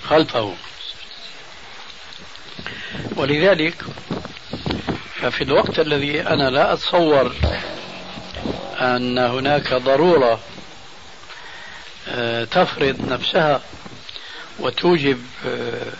[0.10, 0.54] خلفه.
[3.16, 3.76] ولذلك
[5.22, 7.36] ففي الوقت الذي أنا لا أتصور
[8.80, 10.40] أن هناك ضرورة
[12.08, 13.62] آه، تفرض نفسها
[14.60, 15.94] وتوجب آه،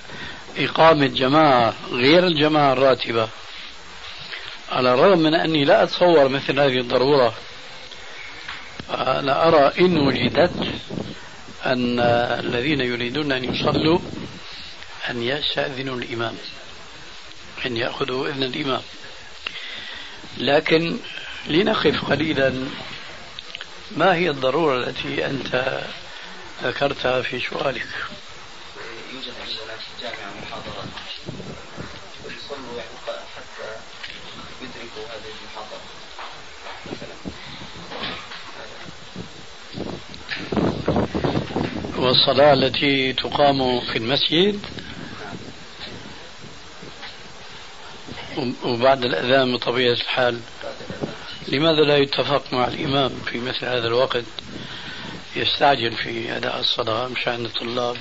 [0.58, 3.30] إقامة جماعة غير الجماعة الراتبة.
[4.72, 7.34] على الرغم من أني لا أتصور مثل هذه الضرورة
[8.90, 10.52] أنا أرى إن وجدت
[11.66, 12.00] أن
[12.40, 14.00] الذين يريدون أن يصلوا
[15.10, 16.36] أن يستأذنوا الإمام
[17.66, 18.82] أن يأخذوا إذن الإمام.
[20.38, 20.98] لكن
[21.48, 22.54] لنقف قليلا
[23.98, 25.82] ما هي الضرورة التي أنت
[26.64, 27.88] ذكرتها في سؤالك؟
[29.26, 30.88] يوجد عندنا في الجامعة محاضرات.
[32.26, 32.82] يصلوا
[33.36, 33.70] حتى
[34.62, 35.82] يدركوا هذه المحاضرة.
[41.98, 44.66] والصلاة التي تقام في المسجد
[48.64, 50.40] وبعد الأذان بطبيعة الحال.
[51.48, 54.26] لماذا لا يتفق مع الإمام في مثل هذا الوقت
[55.36, 57.98] يستعجل في أداء الصلاة مشان الطلاب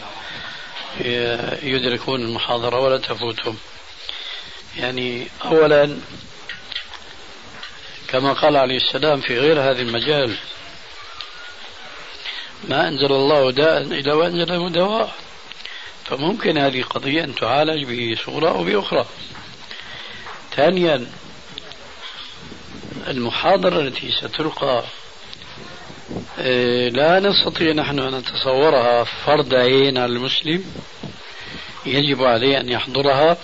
[1.62, 3.57] يدركون المحاضرة ولا تفوتهم.
[4.76, 5.98] يعني أولا
[8.09, 10.37] كما قال عليه السلام في غير هذا المجال
[12.68, 15.14] ما أنزل الله داء إلا وأنزله دواء
[16.05, 19.07] فممكن هذه قضية أن تعالج بصورة أو بأخرى.
[20.57, 21.07] ثانيا
[23.09, 24.85] المحاضرة التي ستلقى
[26.92, 30.64] لا نستطيع نحن أن نتصورها فرض عين على المسلم.
[31.87, 33.37] يجب عليه أن يحضرها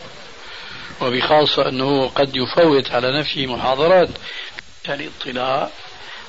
[1.01, 4.09] وبخاصة أنه قد يفوت على نفسه محاضرات
[4.89, 5.71] الاطلاع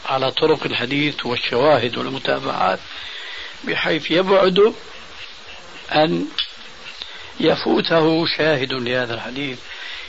[0.06, 2.80] على طرق الحديث والشواهد والمتابعات
[3.64, 4.74] بحيث يبعد
[5.92, 6.26] أن
[7.40, 9.60] يفوته شاهد لهذا الحديث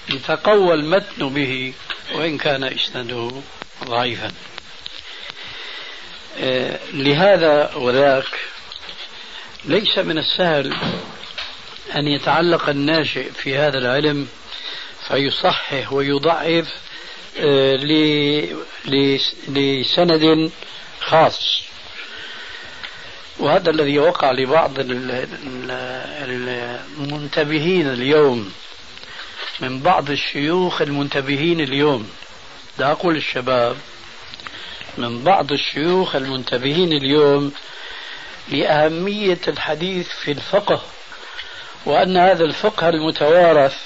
[0.08, 1.72] يتقوى المتن به
[2.14, 3.30] وإن كان إسناده
[3.84, 4.32] ضعيفا.
[6.92, 8.26] لهذا وذاك
[9.64, 10.76] ليس من السهل
[11.96, 14.28] أن يتعلق الناشئ في هذا العلم
[15.08, 16.74] فيصحح ويضعف
[17.38, 17.76] آه،
[19.48, 20.50] لسند
[21.00, 21.62] خاص.
[23.38, 24.72] وهذا الذي وقع لبعض
[26.98, 28.52] المنتبهين اليوم
[29.60, 32.10] من بعض الشيوخ المنتبهين اليوم.
[32.78, 33.76] لا أقول الشباب
[34.98, 37.52] من بعض الشيوخ المنتبهين اليوم
[38.48, 40.82] لأهمية الحديث في الفقه
[41.86, 43.76] وأن هذا الفقه المتوارث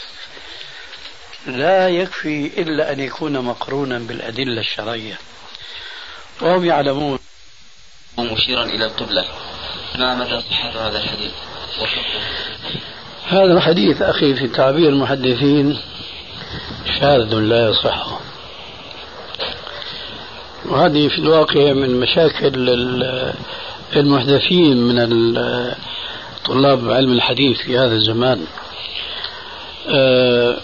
[1.46, 5.18] لا يكفي إلا أن يكون مقرونا بالأدلة الشرعية.
[6.40, 7.18] وهم يعلمون.
[8.18, 9.24] مشيرا إلى القبلة.
[9.98, 11.32] ما مدى صحة هذا الحديث؟
[13.28, 15.80] هذا الحديث أخي في تعبير المحدثين
[17.00, 18.13] شاذ لا يصح.
[20.64, 22.52] وهذه في الواقع من مشاكل
[23.96, 25.34] المحدثين من
[26.44, 28.46] طلاب علم الحديث في هذا الزمان.
[29.88, 30.56] آه،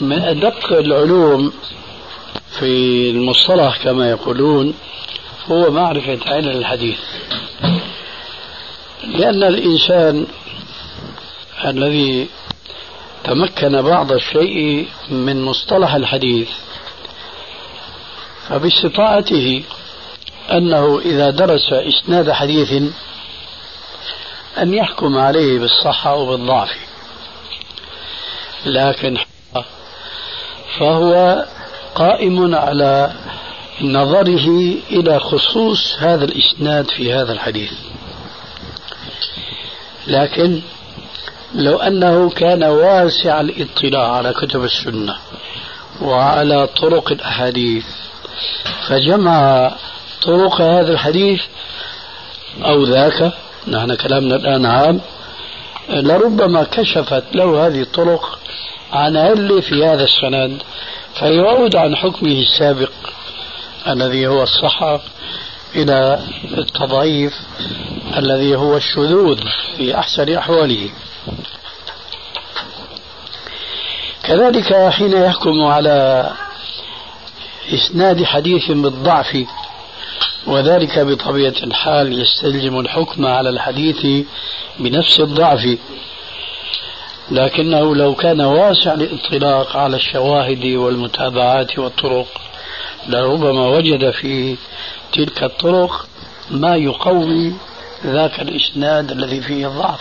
[0.00, 1.52] من أدق العلوم
[2.58, 4.74] في المصطلح كما يقولون
[5.46, 6.98] هو معرفة علم الحديث.
[9.04, 10.26] لأن الإنسان
[11.64, 12.28] الذي
[13.24, 16.48] تمكن بعض الشيء من مصطلح الحديث
[18.48, 19.62] فباستطاعته
[20.52, 22.82] أنه إذا درس إسناد حديث
[24.58, 26.76] أن يحكم عليه بالصحة أو بالضعف
[28.66, 29.16] لكن
[30.78, 31.44] فهو
[31.94, 33.12] قائم على
[33.82, 37.72] نظره إلى خصوص هذا الإسناد في هذا الحديث.
[40.06, 40.60] لكن
[41.54, 45.16] لو أنه كان واسع الاطلاع على كتب السنة
[46.02, 47.84] وعلى طرق الأحاديث
[48.88, 49.70] فجمع
[50.22, 51.42] طرق هذا الحديث
[52.64, 53.32] أو ذاك.
[53.68, 55.00] نحن كلامنا الآن عام.
[55.88, 58.38] لربما كشفت له هذه الطرق
[58.92, 60.62] عن علة في هذا السند
[61.14, 62.90] فيعود عن حكمه السابق
[63.88, 65.00] الذي هو الصحة
[65.74, 66.20] إلى
[66.58, 67.32] التضعيف
[68.16, 69.40] الذي هو الشذوذ
[69.76, 70.90] في أحسن أحواله.
[74.22, 76.30] كذلك حين يحكم على
[77.72, 79.44] إسناد حديث بالضعف
[80.46, 84.26] وذلك بطبيعة الحال يستلزم الحكم على الحديث
[84.78, 85.78] بنفس الضعف.
[87.30, 92.26] لكنه لو كان واسع الإطلاق على الشواهد والمتابعات والطرق
[93.08, 94.56] لربما وجد في
[95.12, 96.06] تلك الطرق
[96.50, 97.52] ما يقوي
[98.06, 100.00] ذاك الإسناد الذي فيه الضعف.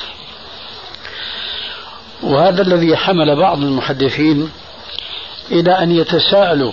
[2.23, 4.51] وهذا الذي حمل بعض المحدثين
[5.51, 6.71] إلى أن يتساءلوا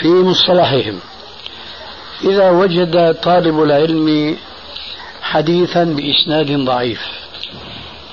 [0.00, 1.00] في مصطلحهم.
[2.24, 4.36] إذا وجد طالب العلم
[5.22, 7.00] حديثا بإسناد ضعيف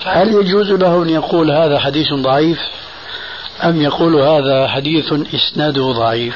[0.03, 2.59] فهل يجوز له أن يقول هذا حديث ضعيف
[3.63, 6.35] أم يقول هذا حديث إسناده ضعيف؟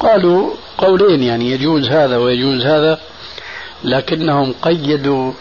[0.00, 2.98] قالوا قولين يعني يجوز هذا ويجوز هذا
[3.84, 5.32] لكنهم قيدوا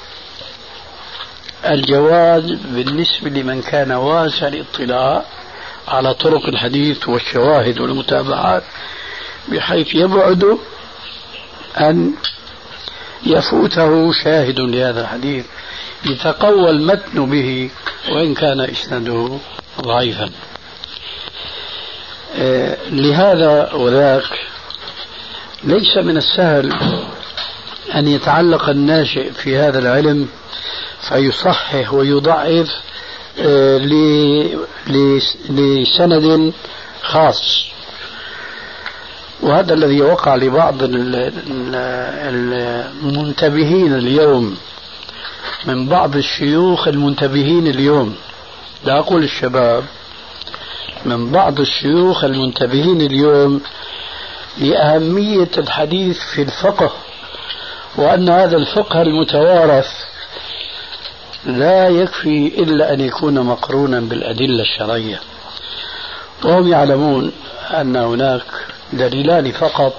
[1.65, 5.23] الجواز بالنسبة لمن كان واسع الاطلاع.
[5.87, 8.63] على طرق الحديث والشواهد والمتابعات
[9.47, 10.57] بحيث يبعد
[11.77, 12.13] أن
[13.25, 15.45] يفوته شاهد لهذا الحديث
[16.05, 17.69] يتقوى المتن به
[18.09, 19.37] وإن كان إسناده
[19.81, 20.31] ضعيفا.
[22.35, 24.39] آه، لهذا وذاك
[25.63, 26.73] ليس من السهل
[27.95, 30.27] أن يتعلق الناشئ في هذا العلم
[31.01, 32.67] فيصحح ويضعف
[35.49, 36.53] لسند
[37.01, 37.65] خاص.
[39.41, 40.75] وهذا الذي وقع لبعض
[43.03, 44.57] المنتبهين اليوم
[45.65, 48.15] من بعض الشيوخ المنتبهين اليوم.
[48.85, 49.83] لا أقول الشباب
[51.05, 53.61] من بعض الشيوخ المنتبهين اليوم
[54.57, 56.91] لأهمية الحديث في الفقه
[57.95, 59.89] وأن هذا الفقه المتوارث
[61.45, 65.19] لا يكفي إلا أن يكون مقرونا بالأدلة الشرعية.
[66.45, 67.31] وهم يعلمون
[67.71, 68.43] أن هناك
[68.93, 69.93] دليلان فقط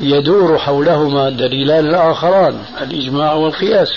[0.00, 3.88] يدور حولهما دليلان الآخران الإجماع والقياس.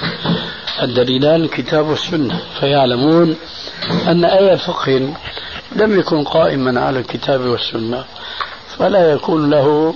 [0.84, 3.36] الدليلان الكتاب والسنة فيعلمون
[4.08, 5.13] أن أي فقه
[5.76, 8.04] لم يكن قائما على الكتاب والسنة
[8.78, 9.96] فلا يكون له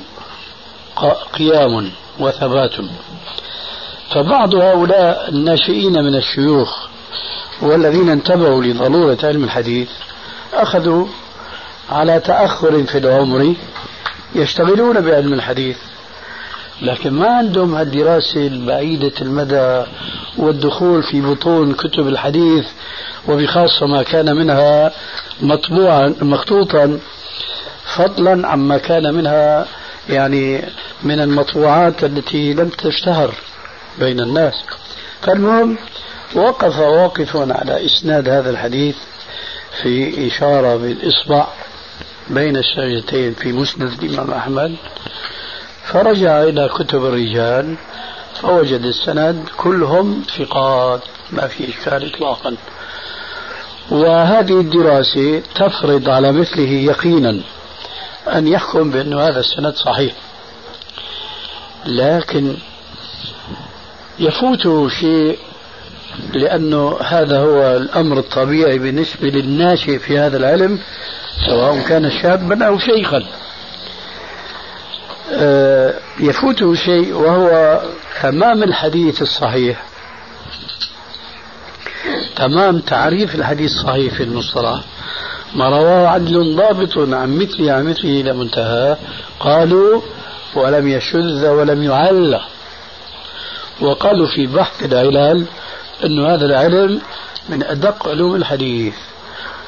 [1.34, 2.76] قيام وثبات.
[4.14, 6.88] فبعض هؤلاء الناشئين من الشيوخ
[7.62, 9.90] والذين انتبهوا لضرورة علم الحديث
[10.54, 11.08] أخذوا
[11.90, 13.54] على تأخر في العمر
[14.36, 15.78] يشتغلون بعلم الحديث.
[16.82, 19.84] لكن ما عندهم الدراسة البعيدة المدى
[20.38, 22.66] والدخول في بطون كتب الحديث
[23.28, 24.92] وبخاصة ما كان منها
[25.42, 27.00] مطبوعا مخطوطا
[27.96, 29.66] فضلا عما كان منها
[30.10, 30.64] يعني
[31.04, 33.34] من المطبوعات التي لم تشتهر.
[34.00, 34.54] بين الناس.
[35.22, 35.78] فالمهم
[36.36, 38.96] وقف واقف على إسناد هذا الحديث
[39.82, 41.48] في إشارة بالإصبع
[42.30, 44.76] بين الشجرتين في مسند الإمام أحمد.
[45.86, 47.76] فرجع إلى كتب الرجال
[48.42, 52.56] فوجد السند كلهم ثقات ما في إشكال إطلاقا.
[53.92, 57.42] وهذه الدراسة تفرض على مثله يقينا
[58.28, 60.14] أن يحكم بأن هذا السند صحيح.
[61.86, 62.56] لكن
[64.22, 65.38] يفوته شيء
[66.34, 70.80] لأنه هذا هو الأمر الطبيعي بالنسبة للناشئ في هذا العلم
[71.48, 73.24] سواء كان شابا أو شيخا.
[75.34, 77.82] آه، يفوته شيء وهو
[78.22, 79.84] تمام الحديث الصحيح.
[82.36, 84.82] تمام تعريف الحديث الصحيح في المصطلح
[85.56, 88.98] ما رواه عدل ضابط عن مثله عن مثله إلى منتهى.
[89.40, 90.02] قالوا
[90.56, 92.40] ولم يشذ ولم يعل.
[93.82, 95.46] وقالوا في بحث العلال
[96.06, 97.02] أنه هذا العلم
[97.50, 98.94] من أدق علوم الحديث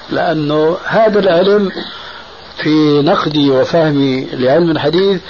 [0.10, 1.72] لأنه هذا العلم
[2.58, 5.22] في نقدي وفهمي لعلم الحديث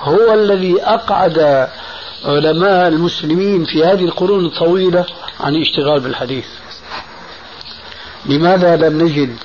[0.00, 1.68] هو الذي أقعد
[2.24, 5.04] علماء المسلمين في هذه القرون الطويلة
[5.40, 6.46] عن الاشتغال بالحديث.
[8.26, 9.36] لماذا لم نجد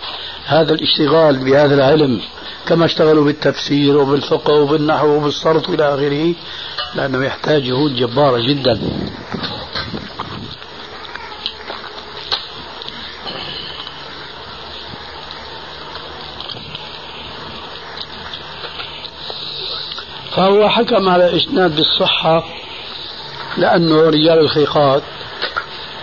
[0.46, 2.22] هذا الاشتغال بهذا العلم؟
[2.68, 6.34] كما اشتغلوا بالتفسير وبالفقه وبالنحو وبالصرف إلى آخره
[6.96, 8.80] لأنه يحتاج جهود جبارة جدا.
[20.32, 22.44] فهو حكم على الإسناد بالصحة
[23.58, 25.04] لأنه رجال الخيقات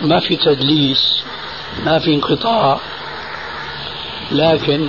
[0.01, 1.23] ما في تدليس
[1.85, 2.79] ما في انقطاع
[4.31, 4.87] لكن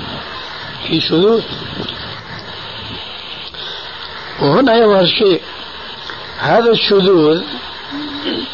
[0.89, 1.43] في شذوذ.
[4.43, 5.43] وهنا يظهر شيء.
[6.39, 7.43] هذا الشذوذ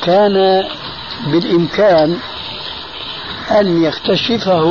[0.02, 0.64] كان
[1.26, 2.18] بالإمكان
[3.50, 4.64] أن يكتشفه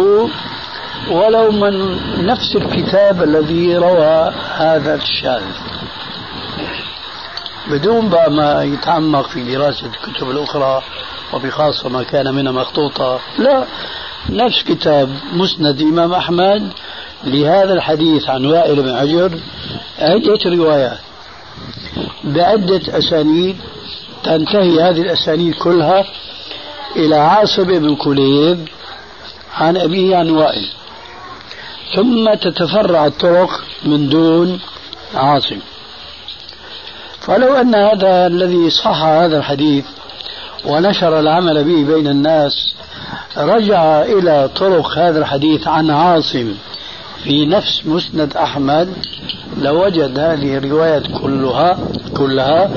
[1.09, 5.43] ولو من نفس الكتاب الذي روى هذا الشاذ.
[7.67, 10.81] بدون بقى ما يتعمق في دراسة الكتب الأخرى
[11.33, 13.19] وبخاصة ما كان منها مخطوطة.
[13.37, 13.65] لا
[14.29, 16.73] نفس كتاب مسند الإمام أحمد
[17.23, 19.31] لهذا الحديث عن وائل بن عجر
[19.99, 20.97] عدة روايات.
[22.23, 23.57] بعدة أسانيد
[24.23, 26.05] تنتهي هذه الأسانيد كلها
[26.95, 28.67] إلى عاصم بن كليب
[29.57, 30.69] عن أبيه عن وائل.
[31.95, 34.59] ثم تتفرع الطرق من دون
[35.15, 35.59] عاصم.
[37.21, 39.85] فلو أن هذا الذي صح هذا الحديث
[40.65, 42.73] ونشر العمل به بين الناس
[43.37, 46.55] رجع إلى طرق هذا الحديث عن عاصم.
[47.23, 48.93] في نفس مسند أحمد
[49.57, 51.79] لوجد هذه الروايات كلها
[52.17, 52.71] كلها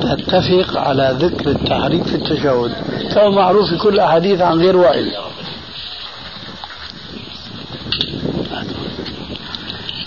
[0.00, 2.72] تتفق على ذكر التحريك في التشهد.
[3.14, 5.12] كما معروف في كل الأحاديث عن غير وائل.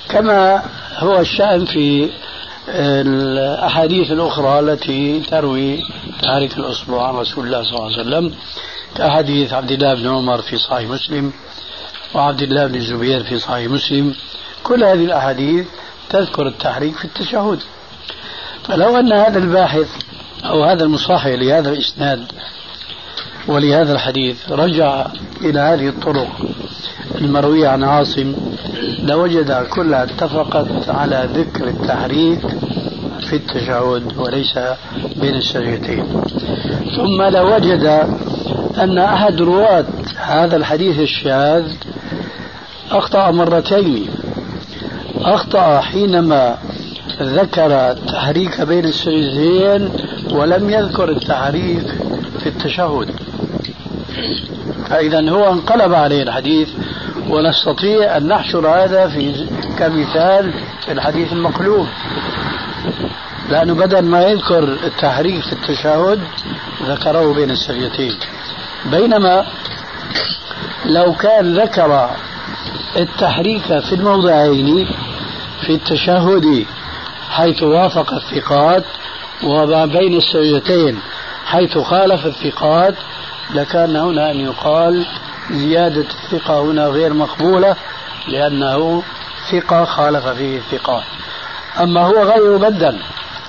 [0.10, 0.64] كما
[0.98, 2.10] هو الشأن في
[2.70, 5.80] الأحاديث الأخرى التي تروي
[6.22, 8.34] تحريك الأصبع عن رسول الله صلى الله عليه وسلم
[8.96, 11.34] كأحاديث عبد الله بن عمر في صحيح مسلم.
[12.16, 14.14] وعبد الله بن الزبير في صحيح مسلم
[14.64, 15.66] كل هذه الأحاديث
[16.10, 17.60] تذكر التحريك في التشهد.
[18.64, 19.88] فلو أن هذا الباحث
[20.46, 22.26] أو هذا المصحح لهذا الإسناد
[23.48, 25.06] ولهذا الحديث رجع
[25.42, 26.28] إلى هذه الطرق
[27.22, 28.36] المروية عن عاصم
[29.04, 32.40] لوجد كلها اتفقت على ذكر التحريك
[33.20, 34.60] في التشهد وليس
[35.16, 36.06] بين السجدتين
[36.96, 37.86] ثم لوجد
[38.78, 39.86] أن أحد رواة
[40.18, 41.66] هذا الحديث الشاذ
[42.92, 44.08] أخطأ مرتين.
[45.22, 46.58] أخطأ حينما
[47.22, 49.90] ذكر التحريك بين السجدتين
[50.32, 51.88] ولم يذكر التحريك
[52.40, 53.12] في التشهد.
[54.90, 56.70] فإذا هو انقلب عليه الحديث
[57.30, 59.48] ونستطيع أن نحشر هذا في
[59.80, 60.54] كمثال
[60.86, 61.88] في الحديث المقلوب.
[63.50, 66.20] لأنه بدل ما يذكر التحريك في التشهد
[66.88, 68.16] ذكره بين السجدتين.
[68.86, 69.46] بينما
[70.86, 72.10] لو كان ذكر
[72.98, 74.88] التحريك في الموضعين
[75.62, 76.66] في التشهد
[77.30, 78.84] حيث وافق الثقات
[79.44, 81.00] وما بين السجدتين
[81.46, 82.96] حيث خالف الثقات
[83.54, 85.06] لكان هنا أن يقال
[85.52, 87.76] زيادة الثقة هنا غير مقبولة
[88.28, 89.04] لأنه
[89.52, 91.04] ثقة خالف فيه الثقات.
[91.80, 93.00] أما هو غير مبدل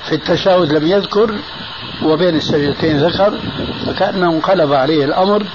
[0.09, 1.34] في التشهد لم يذكر
[2.03, 3.38] وبين السجدتين ذكر
[3.86, 5.47] فكأنه انقلب عليه الأمر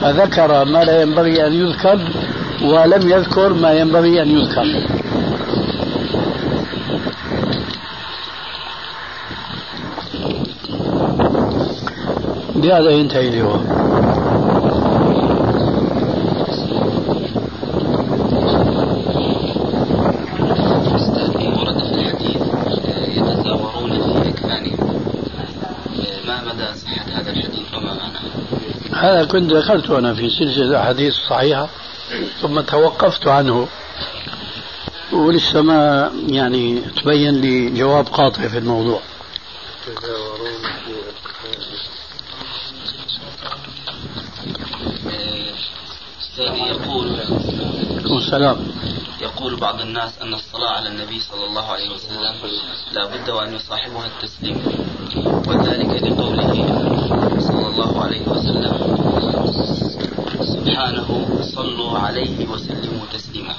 [0.00, 2.00] فذكر ما لا ينبغي أن يذكر
[2.62, 4.64] ولم يذكر ما ينبغي أن يذكر.
[12.54, 13.80] بهذا ينتهي الجواب
[28.92, 31.68] هذا كنت ذكرته أنا في سلسلة الأحاديث الصحيحة
[32.42, 33.68] ثم توقفت عنه.
[35.12, 39.00] ولسه ما يعني تبين لي جواب قاطع في الموضوع.
[46.38, 48.72] يقول السلام
[49.20, 52.34] يقول بعض الناس أن الصلاة على النبي صلى الله عليه وسلم
[52.92, 54.62] لا بد وأن يصاحبها التسليم.
[55.48, 56.52] وذلك لقوله
[57.38, 59.00] صلى الله عليه وسلم
[60.60, 63.54] سبحانه صلوا عليه وسلموا تسليما.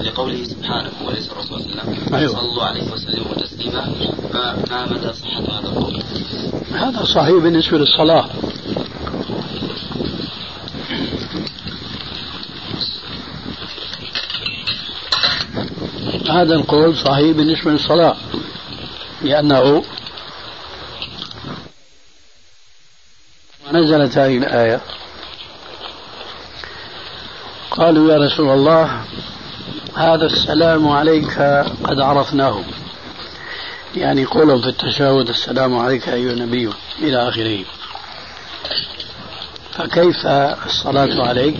[0.00, 2.14] لقوله سبحانه وليس الرسول صلى الله عليه وسلم.
[2.14, 2.40] أيوة.
[2.40, 3.94] الله عليه وسلم تسليما.
[4.32, 6.02] فما مدى صحة هذا القول؟
[6.72, 8.26] هذا صحيح بالنسبة للصلاة.
[16.30, 18.16] هذا القول صحيح بالنسبة للصلاة
[19.22, 19.84] لأنه
[23.72, 24.80] نزلت هذه الآية.
[27.78, 29.00] قالوا يا رسول الله
[29.94, 31.38] هذا السلام عليك
[31.84, 32.60] قد عرفناه.
[33.96, 37.64] يعني قولهم في التشهد السلام عليك أيها النبي إلى آخره.
[39.72, 40.26] فكيف
[40.66, 41.56] الصلاة عليك؟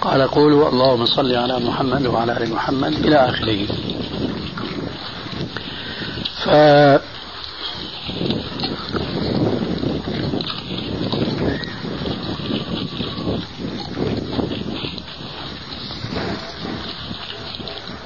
[0.00, 3.66] قال قولوا اللهم صل على محمد وعلى آل محمد إلى آخره.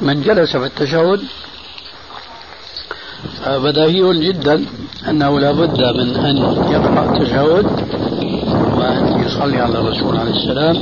[0.05, 1.20] من جلس في التشهد
[3.44, 4.64] فبديهي جدا
[5.09, 6.36] أنه لا بد من أن
[6.72, 7.66] يقرأ التشهد
[8.76, 10.76] وأن يصلي على الرسول عليه السلام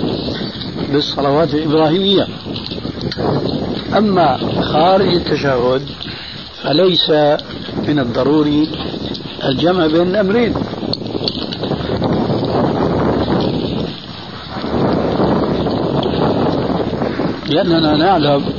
[0.93, 2.29] بالصلوات الإبراهيمية.
[3.97, 5.83] أما خارج التشهد
[6.63, 7.11] فليس
[7.89, 8.69] من الضروري
[9.45, 10.55] الجمع بين الأمرين.
[17.49, 18.52] لأننا نعلم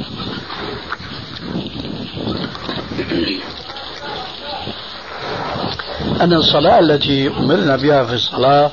[6.23, 8.71] أن الصلاة التي أمرنا بها في الصلاة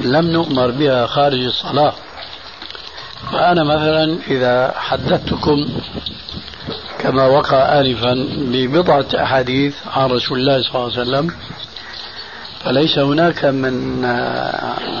[0.00, 1.94] لم نؤمر بها خارج الصلاة.
[3.32, 5.68] فأنا مثلا إذا حدثتكم
[6.98, 11.30] كما وقع آنفا ببضعة أحاديث عن رسول الله صلى الله عليه وسلم
[12.64, 14.04] فليس هناك من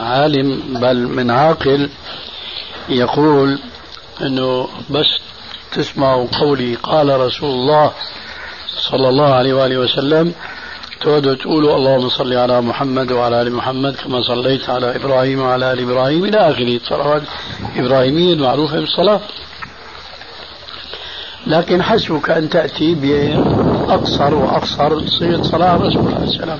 [0.02, 1.90] عالم بل من عاقل
[2.88, 3.58] يقول
[4.22, 5.06] إنه بس
[5.72, 7.92] تسمعوا قولي قال رسول الله
[8.90, 10.34] صلى الله عليه وآله وسلم
[11.04, 15.80] تودوا تقولوا اللهم صل على محمد وعلى آل محمد كما صليت على إبراهيم وعلى آل
[15.80, 17.22] إبراهيم إلى اخره الصلوات
[17.76, 19.20] الابراهيميه المعروفه بالصلاة.
[21.46, 26.58] لكن حسبك أن تأتي بأقصر وأقصر صيغة صلاة الرسول عليه السلام.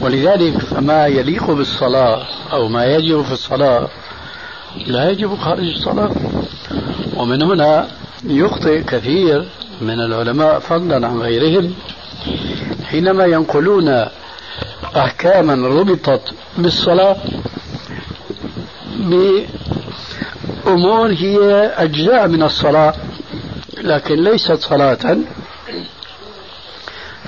[0.00, 3.88] ولذلك فما يليق بالصلاة أو ما يجب في الصلاة
[4.86, 6.10] لا يجب خارج الصلاة.
[7.16, 7.88] ومن هنا
[8.24, 9.44] يخطئ كثير
[9.80, 11.74] من العلماء فضلا عن غيرهم
[12.92, 14.06] حينما ينقلون
[14.96, 17.16] أحكاما ربطت بالصلاة
[20.66, 22.94] بأمور هي أجزاء من الصلاة
[23.78, 25.16] لكن ليست صلاة.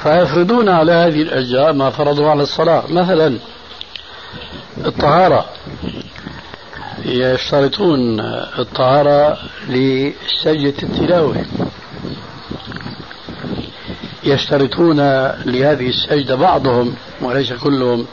[0.02, 2.82] فيفرضون على هذه الأجزاء ما فرضوا على الصلاة.
[2.88, 3.38] مثلا
[4.86, 5.44] الطهارة.
[7.04, 8.20] يشترطون
[8.58, 9.38] الطهارة
[9.68, 11.44] لسجدة التلاوة.
[14.24, 14.96] يشترطون
[15.46, 18.06] لهذه السجدة بعضهم وليس كلهم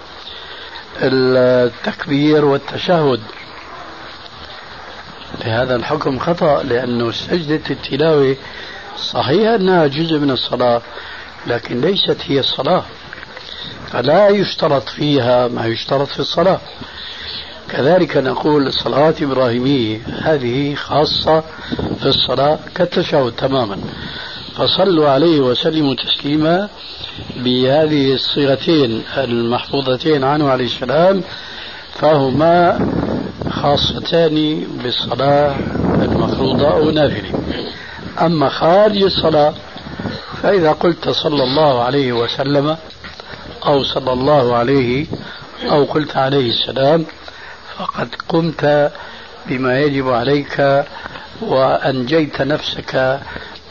[1.02, 3.20] التكبير والتشهد.
[5.46, 8.36] لهذا الحكم خطأ لأنه سجدة التلاوة
[8.98, 10.82] صحيح أنها جزء من الصلاة
[11.48, 12.84] لكن ليست هي الصلاة.
[13.92, 16.60] فلا يشترط فيها ما يشترط في الصلاة.
[17.70, 21.44] كذلك نقول الصلاة الإبراهيمية هذه خاصة
[22.00, 23.78] في الصلاة كالتشهد تماما.
[24.58, 26.70] فصلوا عليه وسلموا تسليما
[27.36, 31.24] بهذه الصيغتين المحفوظتين عنه عليه السلام
[31.94, 32.80] فهما
[33.50, 35.56] خاصتان بالصلاة
[36.02, 37.30] المفروضة أو النافلة
[38.22, 39.54] أما خارج الصلاة
[40.44, 42.78] فإذا قلت صلى الله عليه وسلم
[43.66, 45.06] أو صلى الله عليه
[45.72, 47.06] أو قلت عليه السلام
[47.78, 48.92] فقد قمت
[49.48, 50.86] بما يجب عليك
[51.42, 53.20] وأنجيت نفسك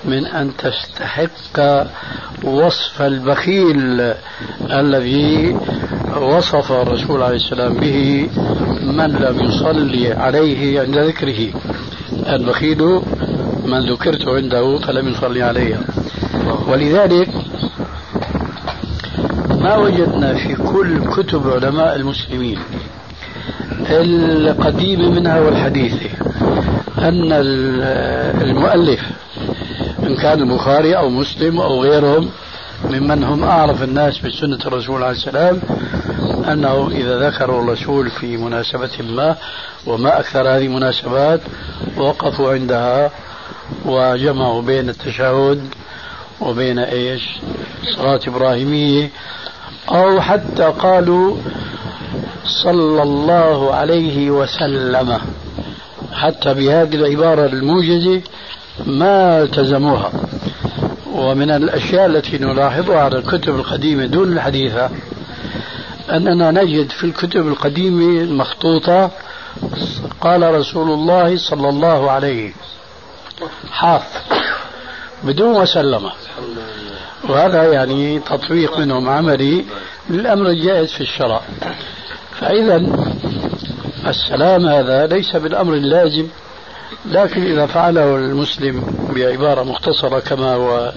[0.05, 1.87] من أن تستحق
[2.45, 4.01] وصف البخيل
[4.71, 5.57] الذي
[6.21, 8.29] وصف الرسول عليه السلام به
[8.83, 11.49] من لم يصلي عليه عند ذكره.
[12.29, 13.01] البخيل
[13.65, 15.81] من ذكرت عنده فلم يصلي عليه.
[16.69, 17.29] ولذلك
[19.61, 22.59] ما وجدنا في كل كتب علماء المسلمين
[23.91, 26.09] القديمة منها والحديثة
[26.99, 27.33] أن
[28.43, 29.01] المؤلف
[30.11, 32.31] إن كان البخاري أو مسلم أو غيرهم
[32.85, 35.61] ممن هم أعرف الناس بسنة الرسول عليه السلام
[36.53, 39.37] أنه إذا ذكروا الرسول في مناسبة ما
[39.87, 41.41] وما أكثر هذه المناسبات
[41.97, 43.11] وقفوا عندها
[43.85, 45.69] وجمعوا بين التشهد
[46.41, 47.23] وبين إيش؟
[47.97, 49.11] صلاة إبراهيمية
[49.89, 51.37] أو حتى قالوا
[52.65, 55.19] صلى الله عليه وسلم
[56.13, 58.21] حتى بهذه العبارة الموجزة
[58.87, 60.13] ما التزموها.
[61.15, 64.91] ومن الأشياء التي نلاحظها على الكتب القديمة دون الحديثة
[66.11, 69.11] أننا نجد في الكتب القديمة المخطوطة
[70.21, 72.53] قال رسول الله صلى الله عليه
[73.71, 74.23] حاف
[75.25, 76.11] بدون وسلم.
[77.29, 79.65] وهذا يعني تطبيق منهم عملي
[80.11, 81.41] للأمر الجائز في الشرع.
[82.41, 82.83] فإذا
[84.07, 86.27] السلام هذا ليس بالأمر اللازم
[87.05, 90.93] لكن إذا فعله المسلم بعبارة مختصرة كما هو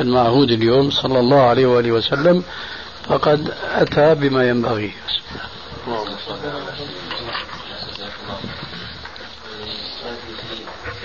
[0.00, 2.42] المعهود اليوم صلى الله عليه وآله وسلم
[3.08, 4.92] فقد أتى بما ينبغي.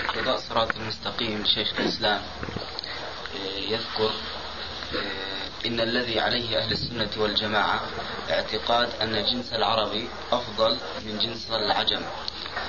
[0.08, 2.20] اقتضاء صراط المستقيم شيخ الإسلام
[3.68, 4.10] يذكر
[5.66, 7.80] إن الذي عليه أهل السنة والجماعة
[8.30, 10.76] اعتقاد أن جنس العربي أفضل
[11.06, 12.00] من جنس العجم.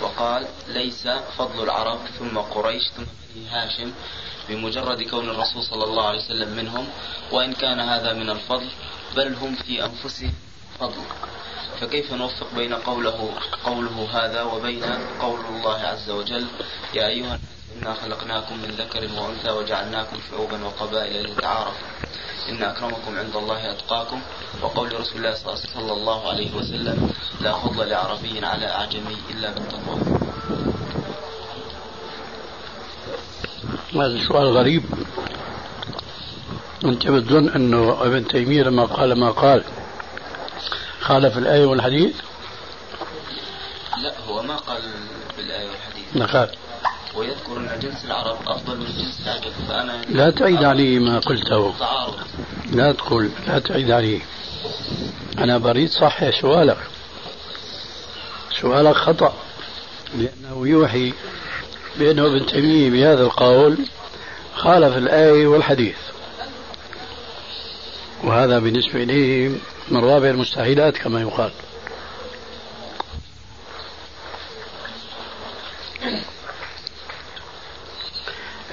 [0.01, 1.07] وقال ليس
[1.37, 3.03] فضل العرب ثم قريش ثم
[3.35, 3.93] بني هاشم
[4.49, 6.87] بمجرد كون الرسول صلى الله عليه وسلم منهم
[7.31, 8.67] وإن كان هذا من الفضل
[9.15, 10.33] بل هم في أنفسهم
[10.79, 11.01] فضل.
[11.81, 14.83] فكيف نوفق بين قوله قوله هذا وبين
[15.19, 16.47] قول الله عز وجل
[16.93, 21.87] يا أيها الناس إنا خلقناكم من ذكر وأنثى وجعلناكم شعوبا وقبائل لتعارفوا.
[22.49, 24.21] إن أكرمكم عند الله أتقاكم.
[24.61, 25.35] وقول رسول الله
[25.75, 27.11] صلى الله عليه وسلم
[27.41, 29.99] لا فضل لعربي على أعجمي إلا بالتقوى
[33.95, 34.83] هذا سؤال غريب.
[36.85, 39.63] أنت بتظن أنه ابن تيمية لما قال ما قال
[41.01, 42.15] خالف الآية والحديث؟
[43.97, 44.81] لا هو ما قال
[45.37, 46.15] بالآية والحديث.
[46.15, 46.25] أن
[47.81, 51.73] جنس العرب أفضل من جنس العجم فأنا لا تعيد علي ما قلته.
[52.71, 54.21] لا تقول لا تعيد علي.
[55.37, 56.77] أنا بريد صحح سؤالك.
[58.61, 59.33] سؤالك خطأ
[60.15, 61.13] لأنه يوحي
[61.99, 63.77] بأنه ابن تيمية بهذا القول
[64.55, 65.97] خالف الآية والحديث.
[68.23, 69.49] وهذا بالنسبة إليه
[69.89, 71.51] من رابع المستحيلات كما يقال.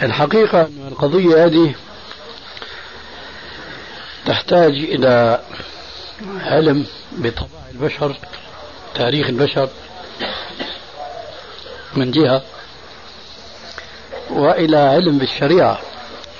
[0.02, 1.74] الحقيقة أن القضية هذه
[4.26, 5.40] تحتاج إلى
[6.40, 8.16] علم بطباع البشر
[8.94, 9.68] تاريخ البشر
[11.96, 12.42] من جهة
[14.30, 15.80] وإلى علم بالشريعة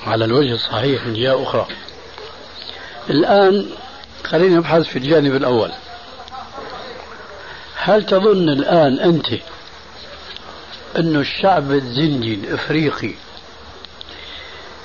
[0.07, 1.67] على الوجه الصحيح من جهة أخرى.
[3.09, 3.65] الآن
[4.23, 5.71] خلينا نبحث في الجانب الأول.
[7.75, 9.27] هل تظن الآن أنت
[10.97, 13.13] أن الشعب الزنجي الإفريقي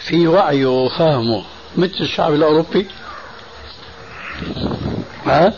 [0.04, 1.44] في وعيه وفهمه
[1.76, 2.86] مثل الشعب الأوروبي.
[5.26, 5.52] ها؟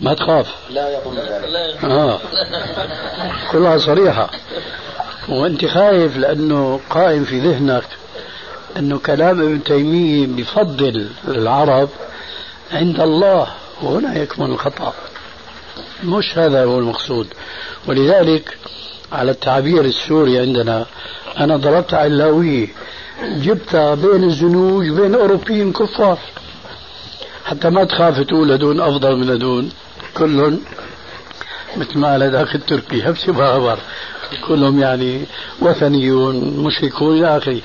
[0.00, 0.54] ما تخاف.
[0.70, 1.84] لا يظن ذلك.
[1.84, 2.20] آه.
[3.52, 4.30] كلها صريحة.
[5.28, 7.84] وأنت خايف لأنه قائم في ذهنك
[8.76, 11.88] أنه كلام ابن تيمية بفضل العرب
[12.72, 13.46] عند الله.
[13.82, 14.94] وهنا يكمن الخطأ.
[16.04, 17.26] مش هذا هو المقصود.
[17.86, 18.58] ولذلك
[19.12, 20.86] على التعبير السوري عندنا.
[21.38, 22.68] أنا ضربت على اللاوية
[23.22, 26.18] جبتها بين الزنوج بين أوروبيين كفار.
[27.44, 29.68] حتى ما تخاف تقول هدول أفضل من هدول
[30.14, 30.60] كلهم
[31.76, 33.78] مثل ما قال هذاك التركي هبسي بابر.
[34.48, 35.24] كلهم يعني
[35.60, 37.60] وثنيون مشركون إلى آخره.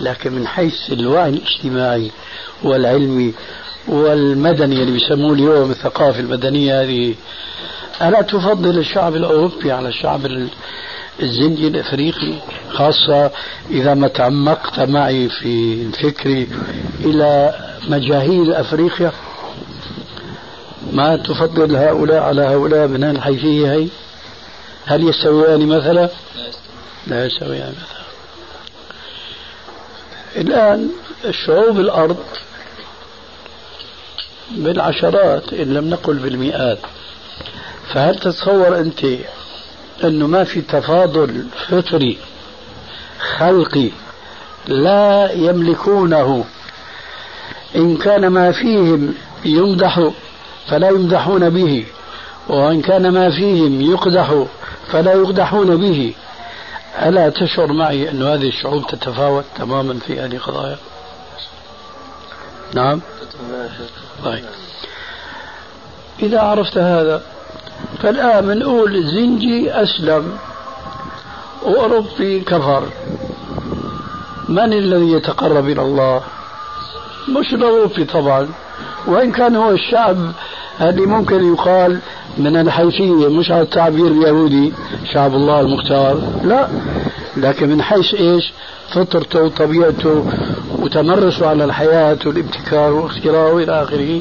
[0.00, 2.10] لكن من حيث الوعي الاجتماعي
[2.62, 3.34] والعلمي
[3.88, 7.14] والمدني اللي بيسموه اليوم الثقافة المدنية هذه
[8.02, 10.26] ألا تفضل الشعب الأوروبي على الشعب
[11.22, 12.34] الزنجي الافريقي
[12.72, 13.30] خاصة
[13.70, 16.48] إذا ما تعمقت معي في فكري
[17.00, 17.54] إلى
[17.88, 19.12] مجاهيل أفريقيا.
[20.92, 23.88] ما تفضل هؤلاء على هؤلاء من الحيثيه هي
[24.86, 26.08] هل يستويان مثلا؟
[27.06, 28.00] لا يستويان مثلا.
[30.36, 30.90] الآن
[31.46, 32.16] شعوب الأرض
[34.50, 36.78] بالعشرات إن لم نقل بالمئات
[37.94, 39.06] فهل تتصور أنت
[40.04, 42.18] أنه ما في تفاضل فطري
[43.38, 43.90] خلقي
[44.68, 46.44] لا يملكونه.
[47.76, 50.10] إن كان ما فيهم يمدح
[50.66, 51.86] فلا يمدحون به
[52.48, 54.44] وإن كان ما فيهم يقدح
[54.92, 56.14] فلا يقدحون به.
[57.02, 60.76] ألا تشعر معي أن هذه الشعوب تتفاوت تماما في هذه القضايا؟
[62.74, 63.00] نعم.
[64.24, 64.44] طيب.
[66.22, 67.22] إذا عرفت هذا
[67.98, 70.32] فالآن بنقول زنجي أسلم
[71.62, 72.82] وأوروبي كفر.
[74.48, 76.20] من الذي يتقرب إلى الله؟
[77.28, 78.48] مش الأوروبي طبعا.
[79.06, 80.16] وإن كان هو الشعب
[80.80, 81.98] اللي ممكن يقال
[82.38, 84.72] من الحيثية مش على التعبير اليهودي
[85.12, 86.20] شعب الله المختار.
[86.44, 86.68] لا
[87.36, 88.52] لكن من حيث إيش؟
[88.94, 90.26] فطرته وطبيعته
[90.78, 94.20] وتمرسه على الحياة والابتكار واختراعه إلى آخره.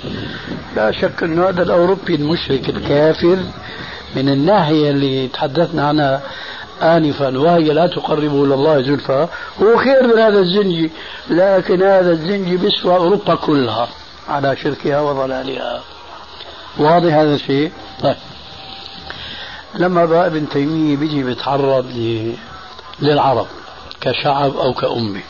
[0.80, 3.38] لا شك أنه هذا الأوروبي المشرك الكافر
[4.15, 6.21] من الناحية اللي تحدثنا عنها
[6.82, 9.27] آنفا وهي لا تقرب إلى الله زلفى.
[9.61, 10.91] هو خير من هذا الزنجي
[11.30, 13.88] لكن هذا الزنجي بيسوى أوروبا كلها
[14.30, 15.82] على شركها وضلالها.
[16.77, 17.71] واضح هذا الشيء؟
[18.03, 18.15] طيب.
[19.75, 21.86] لما بقى ابن تيمية بيجي بيتعرض
[22.99, 23.47] للعرب
[24.01, 25.21] كشعب أو كأمة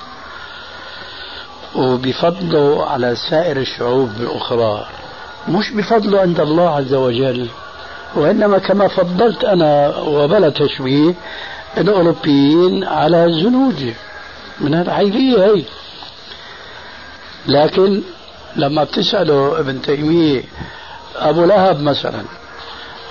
[1.75, 4.85] وبفضله على سائر الشعوب الأخرى
[5.47, 7.47] مش بفضله عند الله عز وجل
[8.15, 11.13] وإنما كما فضلت أنا وبلا تشبيه
[11.77, 13.75] الأوروبيين على الزنوج
[14.61, 15.63] من الحيثية هي.
[17.47, 18.01] لكن
[18.55, 20.43] لما بتسأله ابن تيمية
[21.15, 22.23] أبو لهب مثلا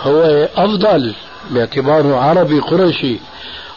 [0.03, 0.23] هو
[0.57, 1.15] أفضل
[1.51, 3.17] باعتباره عربي قرشي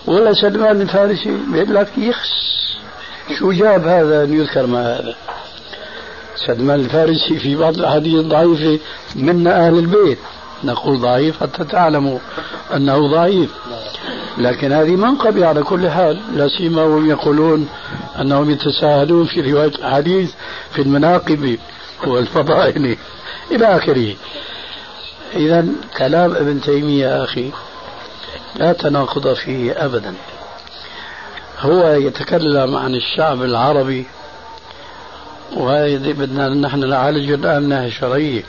[0.06, 2.32] ولا سلمان الفارسي؟ بيقول لك يخس
[3.39, 5.16] شو جاب هذا أن يذكر ما هذا؟
[6.48, 8.80] سلمان الفارسي في بعض الأحاديث الضعيفة
[9.16, 10.18] منا أهل البيت.
[10.64, 12.20] نقول ضعيف حتى تعلموا
[12.76, 13.50] أنه ضعيف.
[14.38, 16.20] لكن هذه منقبة على كل حال.
[16.36, 17.70] لا سيما وهم يقولون
[18.22, 20.32] أنهم يتساهلون في رواية الحديث
[20.72, 21.58] في المناقب
[22.08, 22.98] والفضائل
[23.52, 24.16] إلى آخره.
[25.36, 25.66] إذا
[25.98, 27.52] كلام ابن تيمية يا أخي
[28.56, 30.14] لا تناقض فيه أبدا.
[31.60, 34.06] هو يتكلم عن الشعب العربي
[35.56, 38.43] وهذه بدنا نحن نعالج الآن من ناحية شرعية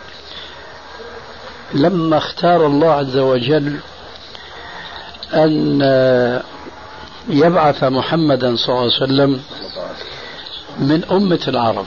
[1.74, 3.76] لما اختار الله عز وجل
[5.34, 5.82] أن
[7.28, 9.40] يبعث محمدا صلى الله عليه وسلم
[10.78, 11.86] من أمة العرب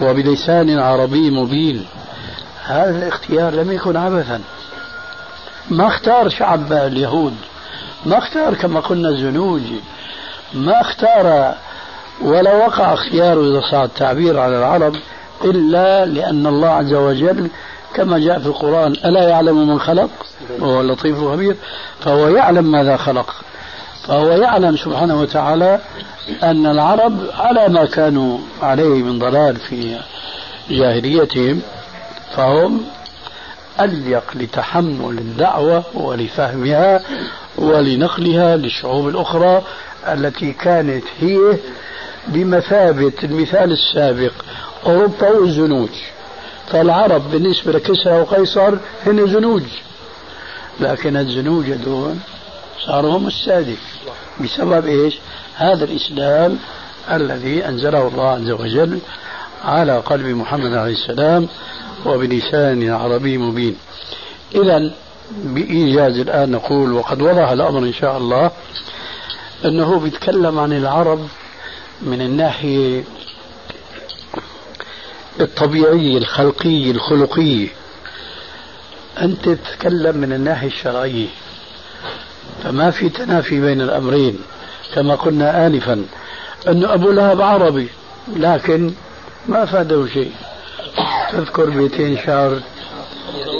[0.00, 1.86] وبلسان عربي مبين
[2.64, 4.40] هذا الاختيار لم يكن عبثا.
[5.70, 7.36] ما اختار شعب اليهود
[8.06, 9.62] ما اختار كما قلنا الزنوج
[10.54, 11.54] ما اختار
[12.20, 14.96] ولا وقع اختياره إذا صار التعبير على العرب
[15.44, 17.48] إلا لأن الله عز وجل
[17.94, 20.10] كما جاء في القرآن ألا يعلم من خلق؟
[20.58, 21.56] وهو اللطيف الخبير.
[22.00, 23.34] فهو يعلم ماذا خلق.
[24.08, 25.80] فهو يعلم سبحانه وتعالى
[26.42, 29.98] أن العرب على ما كانوا عليه من ضلال في
[30.70, 31.60] جاهليتهم
[32.36, 32.80] فهم
[33.80, 37.00] أليق لتحمل الدعوة ولفهمها
[37.58, 39.62] ولنقلها للشعوب الأخرى
[40.08, 41.38] التي كانت هي
[42.28, 44.32] بمثابة المثال السابق
[44.86, 45.88] أوروبا والزنوج
[46.68, 48.74] فالعرب بالنسبة لكسرى وقيصر
[49.06, 49.62] هن زنوج
[50.80, 52.20] لكن الزنوج دون
[52.86, 53.76] صاروا هم السادة
[54.40, 55.18] بسبب إيش؟
[55.54, 56.58] هذا الإسلام
[57.10, 58.98] الذي أنزله الله عز وجل
[59.64, 61.48] على قلب محمد عليه السلام
[62.06, 63.76] وبلسان عربي مبين.
[64.54, 64.90] اذا
[65.34, 68.50] بإيجاز الآن نقول وقد وضح الأمر إن شاء الله
[69.64, 71.20] أنه بيتكلم عن العرب
[72.02, 73.04] من الناحية
[75.40, 77.68] الطبيعية الخلقية الخلقية.
[79.22, 81.26] أنت تتكلم من الناحية الشرعية.
[82.64, 84.38] فما في تنافي بين الأمرين.
[84.94, 86.04] كما قلنا آنفا
[86.68, 87.88] أن أبو لهب عربي
[88.36, 88.92] لكن
[89.48, 90.32] ما فاده شيء.
[91.32, 92.60] تذكر بيتين شعر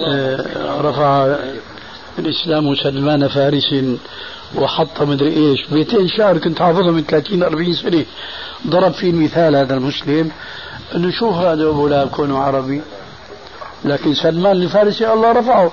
[0.06, 1.36] آه، رفع
[2.18, 3.74] الإسلام سلمان فارس
[4.56, 5.66] وحط مدري إيش.
[5.70, 8.04] بيتين شعر كنت حافظهم من 30 40 سنة.
[8.66, 10.30] ضرب فيه المثال هذا المسلم.
[10.94, 12.82] إنه شوف هذا أبو لهب كونه عربي.
[13.84, 15.72] لكن سلمان الفارسي الله رفعه.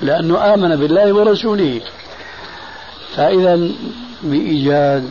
[0.00, 1.80] لأنه آمن بالله ورسوله.
[3.16, 3.68] فإذا
[4.22, 5.10] بإيجاد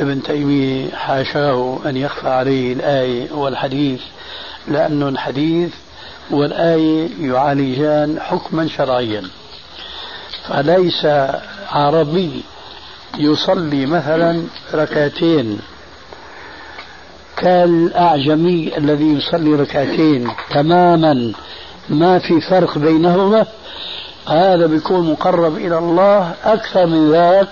[0.00, 4.00] ابن تيمية حاشاه أن يخفى عليه الآية والحديث.
[4.68, 5.70] لأن الحديث
[6.30, 9.22] والآية يعالجان حكما شرعيا.
[10.48, 11.06] فليس
[11.70, 12.42] عربي
[13.18, 14.42] يصلي مثلا
[14.74, 15.58] ركعتين.
[17.36, 21.32] كالأعجمي الذي يصلي ركعتين تماما
[21.88, 23.46] ما في فرق بينهما.
[24.28, 27.48] هذا بيكون مقرب إلى الله أكثر من ذاك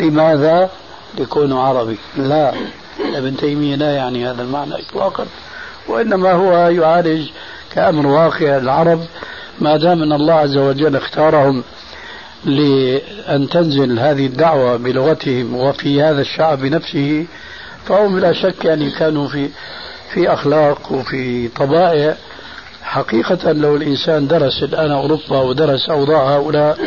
[0.00, 0.70] لماذا؟
[1.18, 1.98] ليكون عربي.
[2.16, 2.54] لا
[3.14, 5.26] ابن تيمية لا يعني هذا المعنى إطلاقا
[5.88, 7.28] وإنما هو يعالج
[7.74, 8.56] كأمر واقع.
[8.56, 9.00] العرب
[9.60, 11.64] ما دام أن الله عز وجل اختارهم
[12.44, 17.26] لأن تنزل هذه الدعوة بلغتهم وفي هذا الشعب بنفسه
[17.86, 19.48] فهم لا شك يعني كانوا في
[20.14, 22.16] في أخلاق وفي طبائع.
[22.82, 26.78] حقيقة لو الإنسان درس الآن أوروبا ودرس أوضاع هؤلاء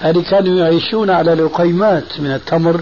[0.00, 2.80] هذه كانوا يعيشون على لقيمات من التمر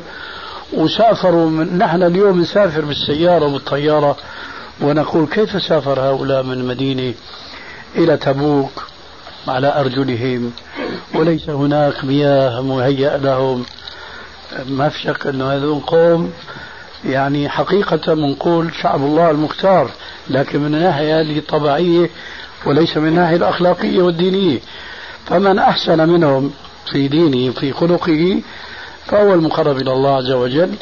[0.72, 4.16] وسافروا من نحن اليوم نسافر بالسيارة والطيارة
[4.80, 7.14] ونقول كيف سافر هؤلاء من المدينة
[7.96, 8.89] إلى تبوك
[9.48, 10.52] على أرجلهم
[11.14, 13.64] وليس هناك مياه مهيأ لهم.
[14.66, 16.32] ما في شك أنه هذول قوم
[17.04, 19.90] يعني حقيقة بنقول شعب الله المختار
[20.30, 22.10] لكن من الناحية الطبيعية
[22.66, 24.58] وليس من الناحية الأخلاقية والدينية.
[25.26, 26.52] فمن أحسن منهم
[26.92, 28.40] في دينه في خلقه
[29.06, 30.74] فهو المقرب إلى الله عز وجل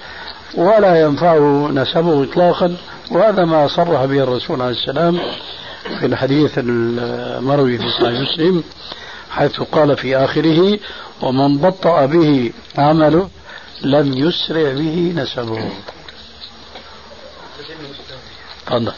[0.54, 2.76] ولا ينفعه نسبه إطلاقا
[3.10, 5.20] وهذا ما صرح به الرسول عليه السلام.
[6.00, 8.64] في الحديث المروي في صحيح مسلم
[9.30, 10.78] حيث قال في آخره
[11.22, 13.30] ومن بطأ به عمله
[13.82, 15.70] لم يسرع به نسبه.
[18.66, 18.92] تفضل.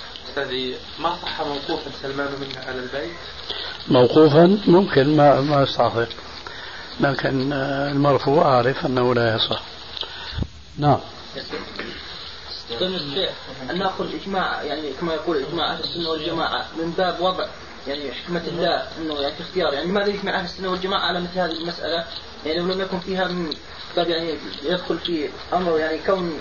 [1.01, 3.17] ما صح موقوفا سلمان منه على البيت؟
[3.89, 6.07] موقوفا ممكن ما ما استعصي
[7.01, 7.53] لكن
[7.93, 9.63] المرفوع أعرف أنه لا يصح.
[10.79, 11.01] نعم.
[13.71, 17.47] أن نأخذ الإجماع يعني كما يقول إجماع أهل السنة والجماعة من باب وضع
[17.89, 21.39] يعني حكمة الله أنه يعني في اختيار يعني لماذا يجمع أهل السنة والجماعة على مثل
[21.39, 22.05] هذه المسألة؟
[22.47, 23.51] يعني لو لم يكن فيها من
[23.97, 26.39] باب يعني يدخل في أمر يعني كون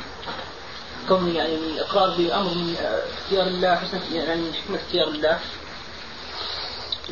[1.07, 2.75] كون يعني الإقرار بأمر من
[3.23, 5.39] اختيار الله حسن يعني من حكمة اختيار الله.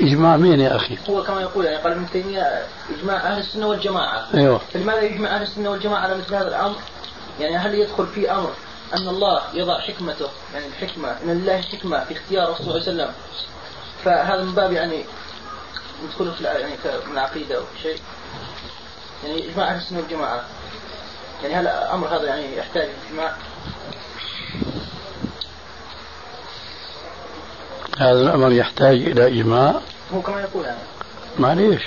[0.01, 2.67] إجماع مين يا أخي؟ هو كما يقول يعني قال ابن تيمية
[2.99, 4.27] إجماع أهل السنة والجماعة.
[4.33, 4.61] أيوه.
[4.73, 6.75] فلماذا يجمع أهل السنة والجماعة على مثل هذا الأمر؟
[7.39, 8.53] يعني هل يدخل في أمر
[8.93, 13.03] أن الله يضع حكمته يعني الحكمة أن لله حكمة في اختيار الرسول صلى الله عليه
[13.03, 13.13] وسلم.
[14.05, 15.05] فهذا من باب يعني
[16.05, 16.73] ندخل في يعني
[17.05, 17.99] من العقيدة أو شيء.
[19.25, 20.43] يعني إجماع أهل السنة والجماعة.
[21.43, 23.33] يعني هل الأمر هذا يعني يحتاج إجماع؟
[27.97, 29.81] هذا الأمر يحتاج إلى إجماع.
[30.13, 30.79] هو كما يقول يعني.
[31.39, 31.83] معليش.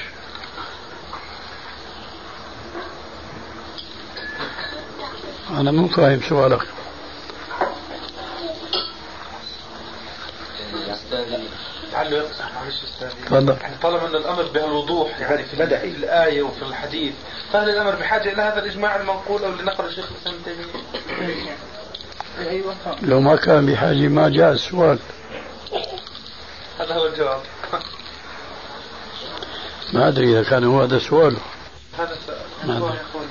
[5.50, 6.79] أنا مو فاهم سؤالك.
[11.92, 13.22] لعله يقصد معلش أستاذي.
[13.26, 13.56] تفضل.
[13.60, 17.14] يعني طالما أن الأمر بهالوضوح يعني في الآية وفي الحديث
[17.52, 21.56] فهل الأمر بحاجة إلى هذا الإجماع المنقول أو لنقل الشيخ الإسلام ابن تيمية؟
[22.50, 24.98] أيوه لو ما كان بحاجة ما جاء السؤال.
[26.78, 27.40] هذا هو الجواب.
[29.92, 31.38] ما أدري إذا كان هو هذا سؤاله.
[31.98, 32.82] هذا السؤال نعم.
[32.82, 33.26] هو يقول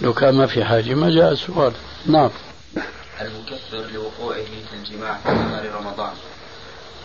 [0.00, 1.72] لو كان ما في حاجة ما جاء السؤال.
[2.06, 2.30] نعم.
[3.20, 6.12] المكفر لوقوعه في الجماع في نهار رمضان.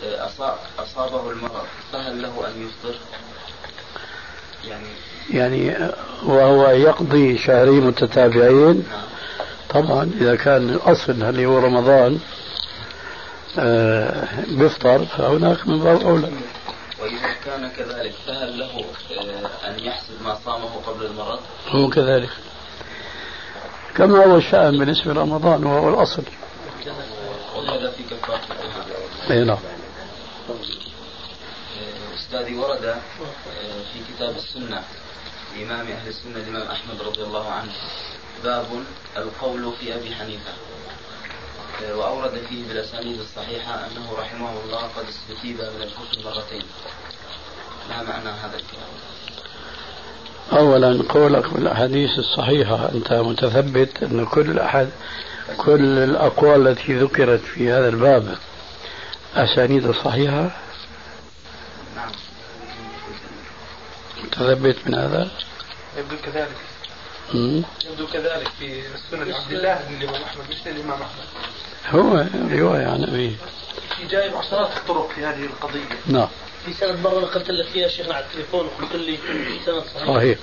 [0.04, 2.98] أصاب أصابه المرض فهل له أن يفطر؟
[4.64, 4.86] يعني
[5.30, 5.90] يعني
[6.22, 8.84] وهو يقضي شهرين متتابعين.
[8.90, 9.02] نعم.
[9.70, 12.20] طبعا إذا كان الأصل هل هو رمضان
[13.58, 16.30] آه، بيفطر فهناك من باب أولى.
[17.00, 18.84] وإذا كان كذلك فهل له
[19.20, 21.38] آه، أن يحسب ما صامه قبل المرض؟
[21.68, 22.30] هو كذلك.
[23.96, 26.22] كما هو الشأن بالنسبة لرمضان وهو الأصل.
[29.30, 29.58] أي نعم
[32.14, 32.98] أستاذي ورد آه،
[33.92, 34.84] في كتاب السنة
[35.56, 37.72] لإمام أهل السنة الإمام أحمد رضي الله عنه
[38.44, 38.66] باب
[39.16, 40.52] القول في أبي حنيفة
[41.84, 46.62] آه، وأورد فيه بالأسانيد الصحيحة أنه رحمه الله قد استتيب من الكفر مرتين
[47.88, 48.90] ما معنى هذا الكلام؟
[50.52, 52.88] أولا قولك بالأحاديث الصحيحة.
[52.94, 54.88] أنت متثبت أن كل أحد
[55.56, 58.38] كل الأقوال التي ذكرت في هذا الباب
[59.34, 60.50] أسانيد صحيحة؟
[61.96, 62.10] نعم
[64.24, 65.28] متثبت من هذا؟
[65.98, 66.56] يبدو كذلك.
[67.90, 70.44] يبدو كذلك في سنة عبد الله بن الإمام أحمد.
[70.50, 71.26] مش الإمام أحمد.
[71.90, 72.24] هو
[72.58, 73.32] رواية عن أبيه
[73.96, 75.80] في جايب عشرات الطرق في هذه القضية.
[76.06, 76.28] نعم.
[76.66, 79.18] في سنة مرة نقلت لك فيها شيخنا على التليفون وقلت لي
[79.66, 80.38] سنة صحيحة صحيح.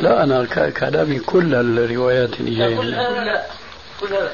[0.00, 3.46] لا أنا كلامي كل الروايات اللي جاية كل من- هذا لا.
[4.00, 4.32] كل هذا.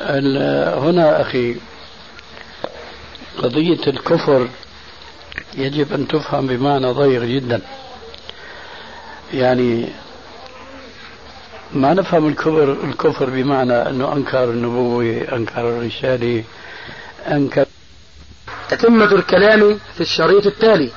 [0.00, 1.56] ال- هنا أخي
[3.38, 4.48] قضية الكفر
[5.54, 7.60] يجب أن تفهم بمعنى ضيق جدا.
[9.34, 9.88] يعني
[11.72, 16.44] ما نفهم الكفر الكفر بمعنى أنه أنكر النبوة أنكر الرسالة
[17.28, 17.66] أنكر
[18.68, 20.90] تتمة الكلام في الشريط التالي.